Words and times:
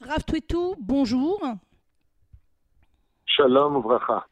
Rav 0.00 0.22
Twitou, 0.24 0.76
bonjour. 0.78 1.42
Shalom 3.26 3.78
Uvracha. 3.78 4.28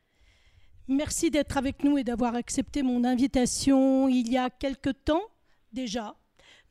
Merci 0.87 1.29
d'être 1.33 1.57
avec 1.57 1.83
nous 1.83 1.99
et 1.99 2.05
d'avoir 2.05 2.37
accepté 2.37 2.85
mon 2.85 3.03
invitation 3.03 4.09
il 4.09 4.31
y 4.31 4.39
a 4.39 4.49
quelque 4.49 4.91
temps 4.91 5.25
déjà. 5.73 6.15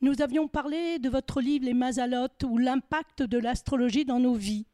Nous 0.00 0.22
avions 0.22 0.48
parlé 0.48 0.98
de 0.98 1.10
votre 1.10 1.42
livre 1.42 1.66
Les 1.66 1.74
Mazalotes 1.74 2.42
ou 2.44 2.56
l'impact 2.56 3.22
de 3.22 3.36
l'astrologie 3.36 4.06
dans 4.06 4.18
nos 4.18 4.34
vies. 4.34 4.66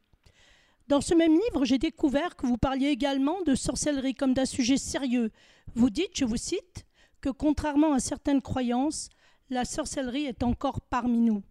Dans 0.87 1.01
ce 1.01 1.13
même 1.15 1.33
livre, 1.33 1.65
j'ai 1.65 1.77
découvert 1.77 2.37
que 2.37 2.47
vous 2.47 2.57
parliez 2.57 2.87
également 2.87 3.41
de 3.41 3.55
sorcellerie 3.55 4.15
comme 4.15 4.33
d'un 4.33 4.45
sujet 4.45 4.77
sérieux. 4.77 5.31
Vous 5.75 5.89
dites, 5.89 6.17
je 6.17 6.23
vous 6.23 6.37
cite, 6.37 6.85
que 7.19 7.29
contrairement 7.29 7.91
à 7.91 7.99
certaines 7.99 8.41
croyances, 8.41 9.09
la 9.49 9.65
sorcellerie 9.65 10.25
est 10.25 10.43
encore 10.43 10.79
parmi 10.79 11.19
nous. 11.19 11.43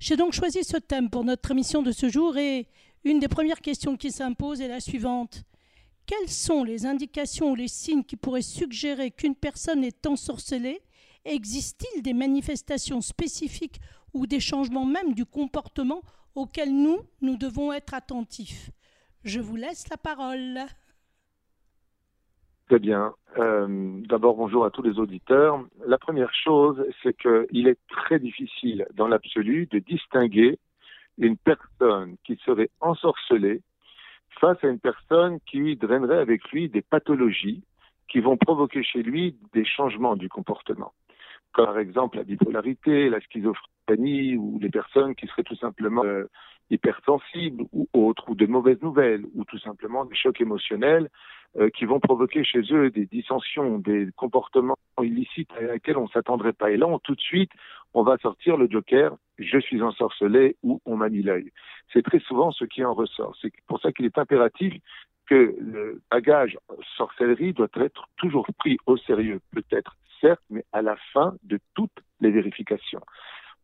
J'ai 0.00 0.16
donc 0.16 0.32
choisi 0.32 0.64
ce 0.64 0.78
thème 0.78 1.10
pour 1.10 1.24
notre 1.24 1.50
émission 1.50 1.82
de 1.82 1.92
ce 1.92 2.08
jour 2.08 2.38
et 2.38 2.66
une 3.04 3.20
des 3.20 3.28
premières 3.28 3.60
questions 3.60 3.98
qui 3.98 4.10
s'impose 4.10 4.62
est 4.62 4.68
la 4.68 4.80
suivante. 4.80 5.42
Quelles 6.06 6.30
sont 6.30 6.64
les 6.64 6.86
indications 6.86 7.50
ou 7.50 7.54
les 7.54 7.68
signes 7.68 8.02
qui 8.02 8.16
pourraient 8.16 8.40
suggérer 8.40 9.10
qu'une 9.10 9.34
personne 9.34 9.84
est 9.84 10.06
ensorcelée? 10.06 10.80
Existe-t-il 11.26 12.02
des 12.02 12.14
manifestations 12.14 13.02
spécifiques 13.02 13.78
ou 14.14 14.26
des 14.26 14.40
changements 14.40 14.86
même 14.86 15.12
du 15.12 15.26
comportement 15.26 16.00
auxquels 16.34 16.74
nous, 16.74 17.00
nous 17.20 17.36
devons 17.36 17.70
être 17.70 17.92
attentifs? 17.92 18.70
Je 19.22 19.38
vous 19.38 19.56
laisse 19.56 19.86
la 19.90 19.98
parole. 19.98 20.60
Très 22.70 22.78
bien. 22.78 23.14
Euh, 23.36 23.66
D'abord, 24.08 24.36
bonjour 24.36 24.64
à 24.64 24.70
tous 24.70 24.82
les 24.82 25.00
auditeurs. 25.00 25.60
La 25.88 25.98
première 25.98 26.32
chose, 26.32 26.80
c'est 27.02 27.16
qu'il 27.20 27.66
est 27.66 27.80
très 27.88 28.20
difficile 28.20 28.86
dans 28.94 29.08
l'absolu 29.08 29.66
de 29.66 29.80
distinguer 29.80 30.56
une 31.18 31.36
personne 31.36 32.14
qui 32.22 32.36
serait 32.46 32.70
ensorcelée 32.80 33.62
face 34.40 34.62
à 34.62 34.68
une 34.68 34.78
personne 34.78 35.40
qui 35.50 35.74
drainerait 35.74 36.18
avec 36.18 36.48
lui 36.52 36.68
des 36.68 36.80
pathologies 36.80 37.64
qui 38.08 38.20
vont 38.20 38.36
provoquer 38.36 38.84
chez 38.84 39.02
lui 39.02 39.36
des 39.52 39.64
changements 39.64 40.14
du 40.14 40.28
comportement. 40.28 40.92
Comme 41.50 41.66
par 41.66 41.78
exemple 41.80 42.18
la 42.18 42.22
bipolarité, 42.22 43.10
la 43.10 43.18
schizophrénie 43.18 44.36
ou 44.36 44.60
les 44.62 44.70
personnes 44.70 45.16
qui 45.16 45.26
seraient 45.26 45.42
tout 45.42 45.56
simplement 45.56 46.04
euh, 46.04 46.26
hypersensibles 46.70 47.64
ou 47.72 47.88
autres, 47.92 48.24
ou 48.28 48.34
de 48.34 48.46
mauvaises 48.46 48.80
nouvelles, 48.80 49.24
ou 49.34 49.44
tout 49.44 49.58
simplement 49.58 50.04
des 50.04 50.14
chocs 50.14 50.40
émotionnels 50.40 51.08
euh, 51.58 51.68
qui 51.70 51.84
vont 51.84 52.00
provoquer 52.00 52.44
chez 52.44 52.62
eux 52.70 52.90
des 52.90 53.06
dissensions, 53.06 53.78
des 53.78 54.08
comportements 54.16 54.78
illicites 55.02 55.50
à 55.58 55.62
laquelle 55.62 55.96
on 55.96 56.08
s'attendrait 56.08 56.52
pas. 56.52 56.70
Et 56.70 56.76
là, 56.76 56.86
on, 56.86 56.98
tout 56.98 57.14
de 57.14 57.20
suite, 57.20 57.50
on 57.92 58.02
va 58.02 58.18
sortir 58.18 58.56
le 58.56 58.68
joker, 58.70 59.16
je 59.38 59.58
suis 59.58 59.82
ensorcelé 59.82 60.56
ou 60.62 60.80
on 60.86 60.96
m'a 60.96 61.08
mis 61.08 61.22
l'œil. 61.22 61.50
C'est 61.92 62.02
très 62.02 62.20
souvent 62.20 62.52
ce 62.52 62.64
qui 62.64 62.84
en 62.84 62.94
ressort. 62.94 63.36
C'est 63.40 63.52
pour 63.66 63.80
ça 63.80 63.90
qu'il 63.90 64.04
est 64.04 64.18
impératif 64.18 64.74
que 65.26 65.56
le 65.58 66.02
bagage 66.10 66.58
sorcellerie 66.96 67.52
doit 67.52 67.68
être 67.74 68.08
toujours 68.16 68.46
pris 68.58 68.78
au 68.86 68.96
sérieux, 68.96 69.40
peut-être 69.52 69.96
certes, 70.20 70.42
mais 70.50 70.64
à 70.72 70.82
la 70.82 70.96
fin 71.12 71.34
de 71.44 71.58
toutes 71.74 71.98
les 72.20 72.30
vérifications. 72.30 73.00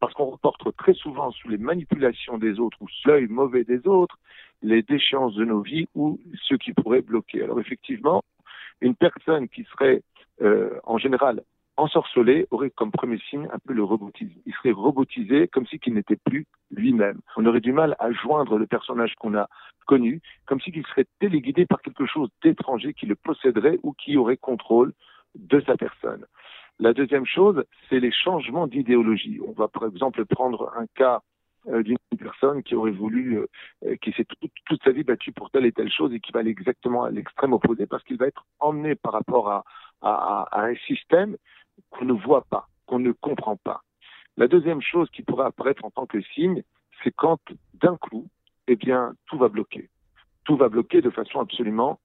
Parce 0.01 0.13
qu'on 0.15 0.27
reporte 0.27 0.77
très 0.77 0.95
souvent 0.95 1.31
sous 1.31 1.49
les 1.49 1.59
manipulations 1.59 2.39
des 2.39 2.61
autres 2.61 2.77
ou 2.81 2.87
l'œil 3.07 3.27
mauvais 3.29 3.65
des 3.65 3.87
autres 3.87 4.19
les 4.63 4.83
déchéances 4.83 5.35
de 5.35 5.45
nos 5.45 5.61
vies 5.61 5.87
ou 5.95 6.19
ce 6.49 6.55
qui 6.55 6.73
pourrait 6.73 7.03
bloquer. 7.03 7.43
Alors 7.43 7.61
effectivement, 7.61 8.23
une 8.81 8.95
personne 8.95 9.49
qui 9.49 9.65
serait 9.65 10.03
euh, 10.43 10.79
en 10.85 10.99
général 10.99 11.43
ensorcelé 11.77 12.47
aurait 12.51 12.71
comme 12.71 12.91
premier 12.91 13.19
signe 13.31 13.49
un 13.53 13.59
peu 13.59 13.75
le 13.75 13.85
robotisme. 13.85 14.33
Il 14.47 14.55
serait 14.55 14.73
robotisé 14.73 15.49
comme 15.49 15.67
si 15.67 15.79
qu'il 15.79 15.95
n'était 15.95 16.17
plus 16.17 16.47
lui-même. 16.71 17.21
On 17.37 17.45
aurait 17.47 17.61
du 17.61 17.73
mal 17.73 17.97
à 17.99 18.11
joindre 18.13 18.59
le 18.59 18.67
personnage 18.67 19.15
qu'on 19.17 19.37
a 19.37 19.49
connu, 19.87 20.21
comme 20.47 20.61
si 20.61 20.73
qu'il 20.73 20.87
serait 20.87 21.07
téléguidé 21.21 21.67
par 21.67 21.83
quelque 21.83 22.07
chose 22.07 22.31
d'étranger 22.43 22.95
qui 22.95 23.07
le 23.07 23.15
posséderait 23.15 23.79
ou 23.83 23.93
qui 23.93 24.17
aurait 24.17 24.39
contrôle 24.39 24.93
de 25.35 25.61
sa 25.61 25.77
personne. 25.77 26.25
La 26.79 26.93
deuxième 26.93 27.25
chose, 27.25 27.65
c'est 27.89 28.01
les 28.01 28.13
changements 28.13 28.67
d'idéologie. 28.67 29.41
On 29.47 29.53
va 29.53 29.69
par 29.69 29.87
exemple 29.87 30.25
prendre 30.27 30.73
un 30.77 30.87
cas 30.95 31.23
euh, 31.69 31.83
d'une 31.83 31.97
personne 32.19 32.63
qui 32.63 32.75
aurait 32.75 32.91
voulu, 32.91 33.39
euh, 33.39 33.97
qui 34.03 34.13
s'est 34.13 34.27
toute, 34.67 34.83
sa 34.85 34.93
vie 34.93 35.03
battue 35.03 35.33
pour 35.33 35.51
telle 35.51 35.65
et 35.65 35.73
telle 35.73 35.91
chose 35.91 36.13
et 36.13 36.21
qui 36.21 36.33
va 36.33 36.41
aller 36.41 36.51
exactement 36.51 37.05
à 37.05 37.11
l'extrême 37.11 37.55
opposé 37.55 37.87
parce 37.87 38.05
qu'il 38.05 38.19
va 38.19 38.27
être 38.27 38.45
emmené 38.61 38.95
par 38.95 39.13
rapport 39.13 39.51
à, 39.51 39.65
un 40.53 40.75
système 40.87 41.37
qu'on 41.91 42.05
ne 42.05 42.13
voit 42.13 42.45
pas, 42.45 42.69
qu'on 42.85 42.99
ne 42.99 43.11
comprend 43.13 43.57
pas. 43.57 43.81
La 44.37 44.47
deuxième 44.47 44.83
chose 44.83 45.09
qui 45.11 45.23
pourrait 45.23 45.47
apparaître 45.47 45.85
en 45.85 45.91
tant 45.91 46.07
que 46.07 46.21
signe, 46.21 46.63
c'est 47.03 47.11
quand 47.11 47.41
d'un 47.75 47.97
coup, 47.97 48.29
eh 48.69 48.77
bien, 48.77 49.15
tout 49.27 49.39
va 49.39 49.49
bloquer. 49.49 49.89
Tout 50.45 50.57
va 50.57 50.69
bloquer 50.69 51.01
de 51.01 51.11
façon 51.11 51.41
absolument 51.41 51.99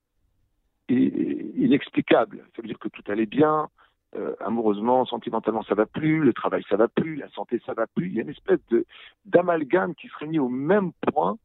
inexplicable. 0.89 2.45
Ça 2.55 2.61
veut 2.61 2.67
dire 2.67 2.79
que 2.79 2.89
tout 2.89 3.03
allait 3.07 3.25
bien, 3.25 3.69
euh, 4.15 4.35
amoureusement, 4.39 5.05
sentimentalement, 5.05 5.63
ça 5.63 5.75
va 5.75 5.85
plus, 5.85 6.19
le 6.19 6.33
travail, 6.33 6.63
ça 6.69 6.75
va 6.75 6.87
plus, 6.87 7.15
la 7.15 7.29
santé, 7.29 7.61
ça 7.65 7.73
va 7.73 7.87
plus. 7.87 8.07
Il 8.07 8.13
y 8.13 8.19
a 8.19 8.23
une 8.23 8.29
espèce 8.29 8.59
de 8.69 8.85
d'amalgame 9.25 9.95
qui 9.95 10.07
se 10.07 10.17
réunit 10.17 10.39
au 10.39 10.49
même 10.49 10.91
point, 11.13 11.37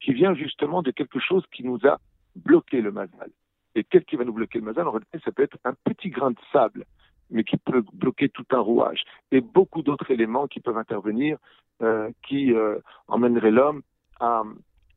qui 0.00 0.12
vient 0.12 0.34
justement 0.34 0.82
de 0.82 0.90
quelque 0.90 1.18
chose 1.18 1.44
qui 1.52 1.64
nous 1.64 1.78
a 1.84 1.98
bloqué 2.36 2.80
le 2.80 2.92
mazal. 2.92 3.30
Et 3.74 3.84
qu'est-ce 3.84 4.04
qui 4.04 4.16
va 4.16 4.24
nous 4.24 4.32
bloquer 4.32 4.58
le 4.58 4.64
mazal? 4.64 4.88
En 4.88 4.92
réalité, 4.92 5.18
ça 5.24 5.32
peut 5.32 5.42
être 5.42 5.58
un 5.64 5.74
petit 5.84 6.10
grain 6.10 6.30
de 6.30 6.38
sable, 6.52 6.84
mais 7.30 7.44
qui 7.44 7.56
peut 7.56 7.84
bloquer 7.92 8.28
tout 8.28 8.46
un 8.52 8.60
rouage. 8.60 9.02
Et 9.30 9.40
beaucoup 9.40 9.82
d'autres 9.82 10.10
éléments 10.10 10.46
qui 10.46 10.60
peuvent 10.60 10.78
intervenir, 10.78 11.36
euh, 11.82 12.10
qui 12.26 12.52
euh, 12.52 12.78
emmèneraient 13.08 13.50
l'homme 13.50 13.82
à, 14.20 14.44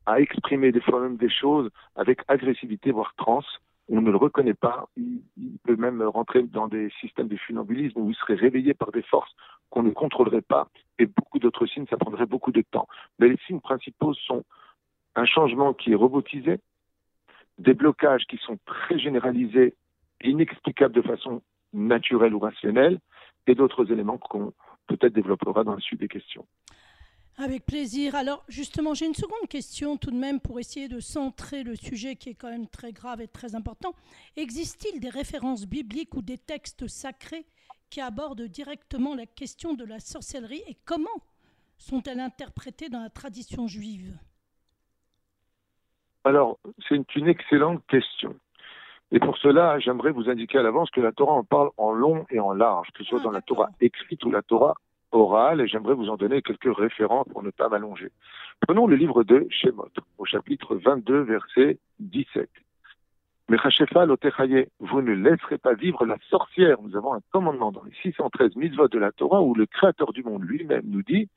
à 0.06 0.20
exprimer 0.20 0.72
des 0.72 0.80
fois 0.80 1.00
même 1.00 1.16
des 1.16 1.30
choses 1.30 1.70
avec 1.96 2.20
agressivité, 2.28 2.92
voire 2.92 3.14
trans, 3.16 3.42
on 3.88 4.00
ne 4.00 4.10
le 4.10 4.16
reconnaît 4.16 4.54
pas. 4.54 4.88
Il, 4.96 5.22
peut 5.64 5.76
même 5.76 6.02
rentrer 6.02 6.42
dans 6.42 6.68
des 6.68 6.90
systèmes 7.00 7.28
de 7.28 7.36
funambulisme 7.36 8.00
où 8.00 8.10
il 8.10 8.16
serait 8.16 8.34
réveillé 8.34 8.74
par 8.74 8.90
des 8.92 9.02
forces 9.02 9.34
qu'on 9.70 9.82
ne 9.82 9.90
contrôlerait 9.90 10.42
pas. 10.42 10.68
Et 10.98 11.06
beaucoup 11.06 11.38
d'autres 11.38 11.66
signes, 11.66 11.86
ça 11.88 11.96
prendrait 11.96 12.26
beaucoup 12.26 12.52
de 12.52 12.62
temps. 12.62 12.88
Mais 13.18 13.28
les 13.28 13.36
signes 13.46 13.60
principaux 13.60 14.14
sont 14.14 14.44
un 15.14 15.24
changement 15.24 15.74
qui 15.74 15.92
est 15.92 15.96
robotisé, 15.96 16.60
des 17.58 17.74
blocages 17.74 18.24
qui 18.26 18.38
sont 18.38 18.58
très 18.64 18.98
généralisés 18.98 19.74
inexplicables 20.22 20.94
de 20.94 21.02
façon 21.02 21.42
naturelle 21.72 22.34
ou 22.34 22.38
rationnelle, 22.38 22.98
et 23.46 23.54
d'autres 23.54 23.90
éléments 23.92 24.18
qu'on 24.18 24.52
peut-être 24.86 25.12
développera 25.12 25.64
dans 25.64 25.74
la 25.74 25.80
suite 25.80 26.00
des 26.00 26.08
questions. 26.08 26.46
Avec 27.40 27.64
plaisir. 27.64 28.16
Alors 28.16 28.44
justement, 28.48 28.94
j'ai 28.94 29.06
une 29.06 29.14
seconde 29.14 29.48
question 29.48 29.96
tout 29.96 30.10
de 30.10 30.16
même 30.16 30.40
pour 30.40 30.58
essayer 30.58 30.88
de 30.88 30.98
centrer 30.98 31.62
le 31.62 31.76
sujet 31.76 32.16
qui 32.16 32.30
est 32.30 32.34
quand 32.34 32.50
même 32.50 32.66
très 32.66 32.90
grave 32.92 33.20
et 33.20 33.28
très 33.28 33.54
important. 33.54 33.94
Existe-t-il 34.36 34.98
des 34.98 35.08
références 35.08 35.64
bibliques 35.64 36.14
ou 36.14 36.22
des 36.22 36.36
textes 36.36 36.88
sacrés 36.88 37.46
qui 37.90 38.00
abordent 38.00 38.42
directement 38.42 39.14
la 39.14 39.24
question 39.24 39.74
de 39.74 39.84
la 39.84 40.00
sorcellerie 40.00 40.64
et 40.66 40.76
comment 40.84 41.22
sont-elles 41.78 42.18
interprétées 42.18 42.88
dans 42.88 43.00
la 43.00 43.08
tradition 43.08 43.68
juive? 43.68 44.18
Alors, 46.24 46.58
c'est 46.88 47.14
une 47.14 47.28
excellente 47.28 47.86
question. 47.86 48.34
Et 49.12 49.20
pour 49.20 49.38
cela, 49.38 49.78
j'aimerais 49.78 50.10
vous 50.10 50.28
indiquer 50.28 50.58
à 50.58 50.62
l'avance 50.62 50.90
que 50.90 51.00
la 51.00 51.12
Torah 51.12 51.34
en 51.34 51.44
parle 51.44 51.70
en 51.76 51.92
long 51.92 52.26
et 52.30 52.40
en 52.40 52.52
large, 52.52 52.88
que 52.94 53.04
ce 53.04 53.10
soit 53.10 53.20
ah, 53.20 53.24
dans 53.24 53.30
la 53.30 53.42
Torah 53.42 53.70
écrite 53.80 54.24
ou 54.24 54.32
la 54.32 54.42
Torah 54.42 54.74
orale 55.12 55.60
et 55.60 55.68
j'aimerais 55.68 55.94
vous 55.94 56.08
en 56.08 56.16
donner 56.16 56.42
quelques 56.42 56.76
références 56.76 57.26
pour 57.28 57.42
ne 57.42 57.50
pas 57.50 57.68
m'allonger. 57.68 58.10
Prenons 58.60 58.86
le 58.86 58.96
livre 58.96 59.24
de 59.24 59.46
Shemot, 59.50 59.88
au 60.18 60.24
chapitre 60.24 60.76
22, 60.76 61.20
verset 61.20 61.78
17. 62.00 62.48
Mechachefa 63.48 64.06
vous 64.80 65.00
ne 65.00 65.12
laisserez 65.12 65.56
pas 65.56 65.72
vivre 65.72 66.04
la 66.04 66.18
sorcière. 66.28 66.76
Nous 66.82 66.96
avons 66.96 67.14
un 67.14 67.20
commandement 67.32 67.72
dans 67.72 67.82
les 67.82 67.94
613 68.02 68.56
mitzvot 68.56 68.88
de 68.88 68.98
la 68.98 69.10
Torah 69.10 69.40
où 69.40 69.54
le 69.54 69.64
Créateur 69.64 70.12
du 70.12 70.22
monde 70.22 70.42
lui-même 70.42 70.84
nous 70.84 71.02
dit 71.02 71.28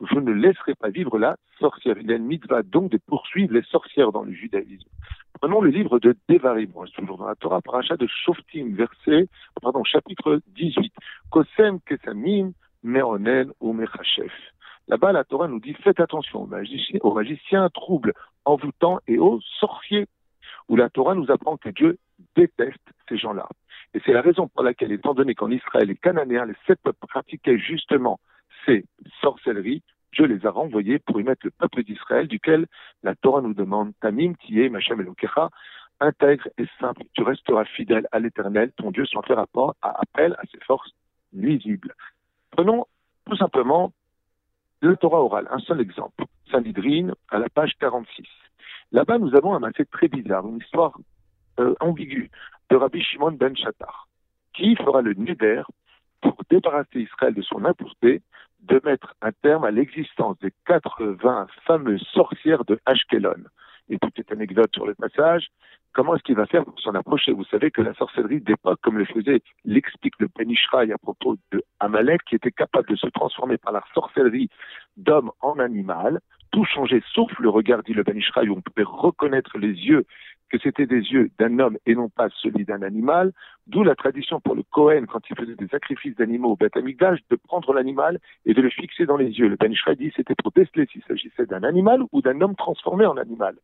vous 0.00 0.20
ne 0.20 0.32
laisserez 0.32 0.74
pas 0.74 0.88
vivre 0.88 1.18
la 1.18 1.36
sorcière. 1.60 1.96
Il 2.00 2.10
y 2.10 2.12
a 2.12 2.16
une 2.16 2.26
mitzvah 2.26 2.62
donc 2.64 2.90
de 2.90 2.98
poursuivre 2.98 3.54
les 3.54 3.62
sorcières 3.62 4.10
dans 4.10 4.24
le 4.24 4.32
judaïsme. 4.32 4.88
Prenons 5.40 5.60
le 5.60 5.70
livre 5.70 6.00
de 6.00 6.16
Devarim, 6.28 6.72
toujours 6.96 7.18
dans 7.18 7.26
la 7.26 7.36
Torah, 7.36 7.60
parachat 7.60 7.96
de 7.96 8.08
Shoftim, 8.08 8.74
verset, 8.74 9.28
pardon, 9.60 9.84
chapitre 9.84 10.40
18. 10.48 10.92
Kosem 11.30 11.78
kesamim 11.86 12.52
Meronen 12.82 13.52
ou 13.60 13.72
Mechachef. 13.72 14.32
Là-bas, 14.88 15.12
la 15.12 15.24
Torah 15.24 15.48
nous 15.48 15.60
dit 15.60 15.74
faites 15.74 16.00
attention 16.00 16.42
aux 16.42 16.46
magiciens, 16.46 16.98
aux 17.02 17.14
magiciens 17.14 17.68
troubles, 17.70 18.14
envoûtants 18.44 19.00
et 19.06 19.18
aux 19.18 19.40
sorciers. 19.60 20.06
Où 20.68 20.76
la 20.76 20.90
Torah 20.90 21.14
nous 21.14 21.30
apprend 21.30 21.56
que 21.56 21.68
Dieu 21.68 21.98
déteste 22.36 22.80
ces 23.08 23.18
gens-là. 23.18 23.48
Et 23.94 24.00
c'est 24.04 24.12
la 24.12 24.22
raison 24.22 24.48
pour 24.48 24.62
laquelle, 24.62 24.92
étant 24.92 25.12
donné 25.12 25.34
qu'en 25.34 25.50
Israël, 25.50 25.88
les 25.88 25.96
Cananéens, 25.96 26.46
les 26.46 26.54
sept 26.66 26.80
peuples 26.82 27.06
pratiquaient 27.06 27.58
justement 27.58 28.20
ces 28.64 28.84
sorcelleries, 29.20 29.82
Dieu 30.12 30.26
les 30.26 30.44
a 30.46 30.50
renvoyés 30.50 30.98
pour 30.98 31.20
y 31.20 31.24
mettre 31.24 31.46
le 31.46 31.50
peuple 31.50 31.82
d'Israël, 31.84 32.28
duquel 32.28 32.66
la 33.02 33.14
Torah 33.14 33.40
nous 33.40 33.54
demande 33.54 33.92
Tamim, 34.00 34.34
qui 34.34 34.60
est 34.60 34.68
Machem 34.68 35.00
Elokecha, 35.00 35.48
intègre 36.00 36.48
et 36.58 36.66
simple. 36.80 37.02
Tu 37.14 37.22
resteras 37.22 37.64
fidèle 37.64 38.06
à 38.12 38.18
l'éternel, 38.18 38.72
ton 38.76 38.90
Dieu, 38.90 39.06
sans 39.06 39.22
faire 39.22 39.38
appel 39.38 40.36
à 40.38 40.42
ses 40.52 40.60
forces 40.64 40.90
nuisibles. 41.32 41.94
Prenons 42.52 42.86
tout 43.26 43.36
simplement 43.36 43.92
le 44.80 44.96
Torah 44.96 45.22
oral, 45.22 45.48
un 45.50 45.58
seul 45.60 45.80
exemple, 45.80 46.24
Sanhedrin, 46.50 47.12
à 47.30 47.38
la 47.38 47.48
page 47.48 47.72
46. 47.80 48.26
Là-bas, 48.92 49.18
nous 49.18 49.34
avons 49.34 49.54
un 49.54 49.58
masset 49.58 49.86
très 49.86 50.08
bizarre, 50.08 50.46
une 50.46 50.58
histoire 50.58 50.98
euh, 51.60 51.74
ambiguë 51.80 52.30
de 52.70 52.76
Rabbi 52.76 53.02
Shimon 53.02 53.32
ben 53.32 53.56
Shattar, 53.56 54.08
qui 54.54 54.76
fera 54.76 55.00
le 55.02 55.14
neder 55.14 55.62
pour 56.20 56.36
débarrasser 56.50 57.00
Israël 57.00 57.34
de 57.34 57.42
son 57.42 57.64
impureté, 57.64 58.22
de 58.60 58.80
mettre 58.84 59.14
un 59.22 59.32
terme 59.32 59.64
à 59.64 59.70
l'existence 59.70 60.38
des 60.40 60.52
80 60.66 61.46
fameuses 61.66 62.06
sorcières 62.12 62.64
de 62.64 62.78
Ashkelon. 62.86 63.44
Et 63.88 63.98
petite 63.98 64.30
anecdote 64.32 64.70
sur 64.72 64.86
le 64.86 64.94
passage, 64.94 65.48
comment 65.92 66.14
est-ce 66.14 66.22
qu'il 66.22 66.36
va 66.36 66.46
faire 66.46 66.64
pour 66.64 66.78
s'en 66.80 66.94
approcher? 66.94 67.32
Vous 67.32 67.44
savez 67.44 67.70
que 67.70 67.82
la 67.82 67.94
sorcellerie 67.94 68.40
d'époque, 68.40 68.78
comme 68.82 68.98
le 68.98 69.04
faisait, 69.04 69.42
l'explique 69.64 70.14
le 70.18 70.28
Penishraï 70.28 70.92
à 70.92 70.98
propos 70.98 71.36
de 71.50 71.62
Amalek, 71.80 72.22
qui 72.24 72.36
était 72.36 72.52
capable 72.52 72.88
de 72.88 72.96
se 72.96 73.08
transformer 73.08 73.58
par 73.58 73.72
la 73.72 73.82
sorcellerie 73.94 74.48
d'homme 74.96 75.30
en 75.40 75.58
animal, 75.58 76.20
tout 76.52 76.64
changer 76.64 77.02
sauf 77.12 77.30
le 77.38 77.48
regard, 77.48 77.82
dit 77.82 77.94
le 77.94 78.02
Benishraï, 78.02 78.48
où 78.48 78.56
on 78.56 78.60
pouvait 78.60 78.86
reconnaître 78.86 79.58
les 79.58 79.72
yeux, 79.72 80.04
que 80.52 80.58
c'était 80.62 80.86
des 80.86 81.00
yeux 81.00 81.30
d'un 81.38 81.58
homme 81.58 81.78
et 81.86 81.94
non 81.94 82.10
pas 82.10 82.28
celui 82.42 82.64
d'un 82.66 82.82
animal, 82.82 83.32
d'où 83.66 83.82
la 83.82 83.94
tradition 83.94 84.38
pour 84.40 84.54
le 84.54 84.62
Cohen, 84.62 85.06
quand 85.10 85.20
il 85.30 85.36
faisait 85.36 85.54
des 85.54 85.66
sacrifices 85.68 86.14
d'animaux 86.16 86.50
au 86.50 86.56
Beth 86.56 86.76
Amikdash, 86.76 87.20
de 87.30 87.36
prendre 87.36 87.72
l'animal 87.72 88.18
et 88.44 88.52
de 88.52 88.60
le 88.60 88.68
fixer 88.68 89.06
dans 89.06 89.16
les 89.16 89.30
yeux. 89.30 89.48
Le 89.48 89.56
Benishraï 89.56 89.96
dit 89.96 90.12
c'était 90.14 90.34
pour 90.34 90.52
tester 90.52 90.86
s'il 90.92 91.02
s'agissait 91.04 91.46
d'un 91.46 91.62
animal 91.62 92.02
ou 92.12 92.20
d'un 92.20 92.38
homme 92.42 92.54
transformé 92.54 93.06
en 93.06 93.16
animal. 93.16 93.56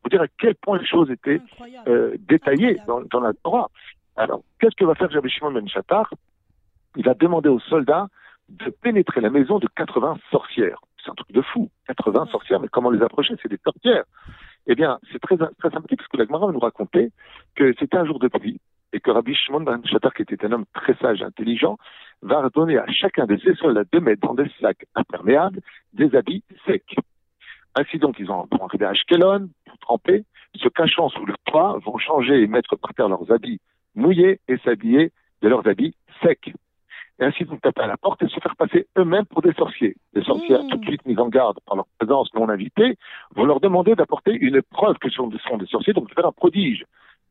Pour 0.00 0.08
dire 0.08 0.22
à 0.22 0.28
quel 0.38 0.54
point 0.54 0.78
les 0.78 0.86
choses 0.86 1.10
étaient 1.10 1.40
euh, 1.86 2.16
détaillées 2.18 2.78
dans, 2.86 3.02
dans, 3.02 3.20
la 3.20 3.34
Torah. 3.34 3.68
Alors, 4.16 4.42
qu'est-ce 4.58 4.74
que 4.74 4.84
va 4.84 4.94
faire 4.94 5.10
Rabbi 5.10 5.28
Shimon 5.28 5.52
Ben 5.52 5.68
Shattar? 5.68 6.10
Il 6.96 7.04
va 7.04 7.14
demander 7.14 7.50
aux 7.50 7.60
soldats 7.60 8.08
de 8.48 8.70
pénétrer 8.70 9.20
la 9.20 9.30
maison 9.30 9.58
de 9.58 9.68
80 9.68 10.16
sorcières 10.30 10.80
c'est 11.02 11.10
un 11.10 11.14
truc 11.14 11.32
de 11.32 11.42
fou. 11.42 11.70
80 11.86 12.26
sorcières, 12.26 12.60
mais 12.60 12.68
comment 12.68 12.90
les 12.90 13.02
approcher? 13.02 13.34
C'est 13.42 13.48
des 13.48 13.58
sorcières. 13.64 14.04
Eh 14.66 14.74
bien, 14.74 14.98
c'est 15.10 15.18
très, 15.18 15.36
très 15.36 15.70
sympathique 15.70 15.98
parce 15.98 16.08
que 16.08 16.16
la 16.16 16.24
Gemara 16.24 16.52
nous 16.52 16.58
racontait 16.58 17.10
que 17.56 17.74
c'était 17.78 17.96
un 17.96 18.04
jour 18.04 18.18
de 18.18 18.28
pluie 18.28 18.60
et 18.92 19.00
que 19.00 19.10
Rabbi 19.10 19.34
Shimon 19.34 19.60
ben 19.60 19.80
qui 19.80 20.22
était 20.22 20.44
un 20.44 20.52
homme 20.52 20.66
très 20.74 20.94
sage 20.96 21.22
et 21.22 21.24
intelligent, 21.24 21.78
va 22.20 22.48
donner 22.50 22.78
à 22.78 22.86
chacun 22.88 23.26
de 23.26 23.36
ses 23.38 23.54
soldats 23.54 23.84
de 23.90 23.98
mettre 23.98 24.26
dans 24.26 24.34
des 24.34 24.50
sacs 24.60 24.84
imperméables 24.94 25.60
des 25.92 26.14
habits 26.14 26.44
secs. 26.66 26.94
Ainsi 27.74 27.98
donc, 27.98 28.16
ils 28.18 28.30
ont 28.30 28.46
arrivé 28.60 28.84
à 28.84 28.90
Ashkelon, 28.90 29.48
pour 29.64 29.78
tremper, 29.78 30.24
se 30.54 30.68
cachant 30.68 31.08
sous 31.08 31.24
le 31.24 31.34
toit, 31.46 31.78
vont 31.84 31.98
changer 31.98 32.42
et 32.42 32.46
mettre 32.46 32.76
par 32.76 32.92
terre 32.94 33.08
leurs 33.08 33.32
habits 33.32 33.60
mouillés 33.94 34.40
et 34.46 34.58
s'habiller 34.58 35.10
de 35.40 35.48
leurs 35.48 35.66
habits 35.66 35.94
secs 36.22 36.52
et 37.20 37.24
ainsi 37.24 37.44
vont 37.44 37.56
taper 37.56 37.82
à 37.82 37.86
la 37.86 37.96
porte 37.96 38.22
et 38.22 38.28
se 38.28 38.40
faire 38.40 38.56
passer 38.56 38.86
eux-mêmes 38.98 39.26
pour 39.26 39.42
des 39.42 39.52
sorciers. 39.52 39.96
Les 40.14 40.22
sorcières, 40.22 40.64
mmh. 40.64 40.68
tout 40.68 40.76
de 40.78 40.84
suite 40.84 41.06
mises 41.06 41.18
en 41.18 41.28
garde 41.28 41.58
par 41.66 41.76
leur 41.76 41.86
présence 41.98 42.32
non 42.34 42.48
invitée, 42.48 42.96
vont 43.34 43.44
leur 43.44 43.60
demander 43.60 43.94
d'apporter 43.94 44.32
une 44.32 44.62
preuve 44.62 44.96
que 44.98 45.08
ce 45.08 45.16
sont 45.16 45.28
des 45.28 45.66
sorciers, 45.66 45.92
donc 45.92 46.08
de 46.08 46.14
faire 46.14 46.26
un 46.26 46.32
prodige. 46.32 46.84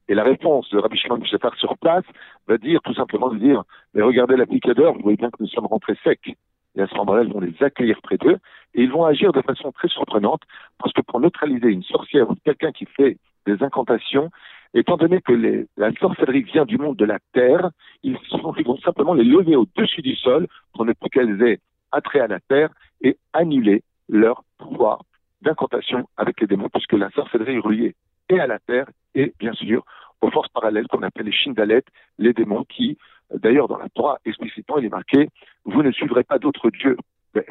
Et 0.07 0.13
la 0.13 0.23
réponse 0.23 0.69
de 0.71 0.77
Rabbi 0.77 0.97
Shimon 0.97 1.21
faire 1.23 1.55
sur 1.55 1.77
place 1.77 2.03
va 2.47 2.57
dire 2.57 2.81
tout 2.83 2.93
simplement 2.93 3.29
de 3.29 3.37
dire, 3.37 3.63
mais 3.93 4.01
regardez 4.01 4.35
l'applicadeur, 4.35 4.93
vous 4.93 5.01
voyez 5.01 5.17
bien 5.17 5.29
que 5.29 5.41
nous 5.41 5.47
sommes 5.47 5.67
rentrés 5.67 5.97
secs. 6.03 6.35
Et 6.75 6.81
à 6.81 6.87
ce 6.87 6.95
moment-là, 6.95 7.23
ils 7.23 7.31
vont 7.33 7.39
les 7.39 7.53
accueillir 7.61 8.01
près 8.01 8.17
d'eux 8.17 8.37
et 8.73 8.83
ils 8.83 8.91
vont 8.91 9.05
agir 9.05 9.33
de 9.33 9.41
façon 9.41 9.71
très 9.71 9.89
surprenante 9.89 10.41
parce 10.77 10.93
que 10.93 11.01
pour 11.01 11.19
neutraliser 11.19 11.69
une 11.69 11.83
sorcière 11.83 12.29
ou 12.29 12.35
quelqu'un 12.43 12.71
qui 12.71 12.85
fait 12.85 13.17
des 13.45 13.61
incantations, 13.63 14.29
étant 14.73 14.97
donné 14.97 15.21
que 15.21 15.33
les, 15.33 15.68
la 15.77 15.91
sorcellerie 15.94 16.44
vient 16.44 16.65
du 16.65 16.77
monde 16.77 16.95
de 16.95 17.06
la 17.06 17.19
terre, 17.33 17.69
ils, 18.03 18.18
vont 18.65 18.77
simplement 18.77 19.13
les 19.13 19.23
lever 19.23 19.56
au-dessus 19.56 20.01
du 20.01 20.15
sol 20.15 20.47
pour 20.73 20.85
ne 20.85 20.94
plus 20.94 21.09
qu'elles 21.09 21.41
aient 21.44 21.59
attrait 21.91 22.21
à 22.21 22.27
la 22.27 22.39
terre 22.39 22.69
et 23.01 23.18
annuler 23.33 23.83
leur 24.07 24.44
pouvoir 24.57 25.03
d'incantation 25.41 26.07
avec 26.18 26.39
les 26.39 26.47
démons, 26.47 26.69
puisque 26.69 26.94
la 26.94 27.09
sorcellerie 27.12 27.56
est 27.56 27.59
reliée 27.59 27.95
et 28.29 28.39
à 28.39 28.47
la 28.47 28.59
terre 28.59 28.88
et 29.15 29.33
bien 29.39 29.53
sûr 29.53 29.83
aux 30.21 30.29
forces 30.29 30.50
parallèles 30.50 30.88
qu'on 30.88 31.01
appelle 31.01 31.25
les 31.25 31.31
Shindalet, 31.31 31.83
les 32.19 32.33
démons 32.33 32.63
qui, 32.63 32.97
d'ailleurs 33.33 33.67
dans 33.67 33.77
la 33.77 33.89
Torah 33.89 34.19
explicitement, 34.24 34.77
il 34.77 34.85
est 34.85 34.89
marqué, 34.89 35.29
vous 35.65 35.81
ne 35.81 35.91
suivrez 35.91 36.24
pas 36.24 36.38
d'autres 36.38 36.69
dieux. 36.69 36.97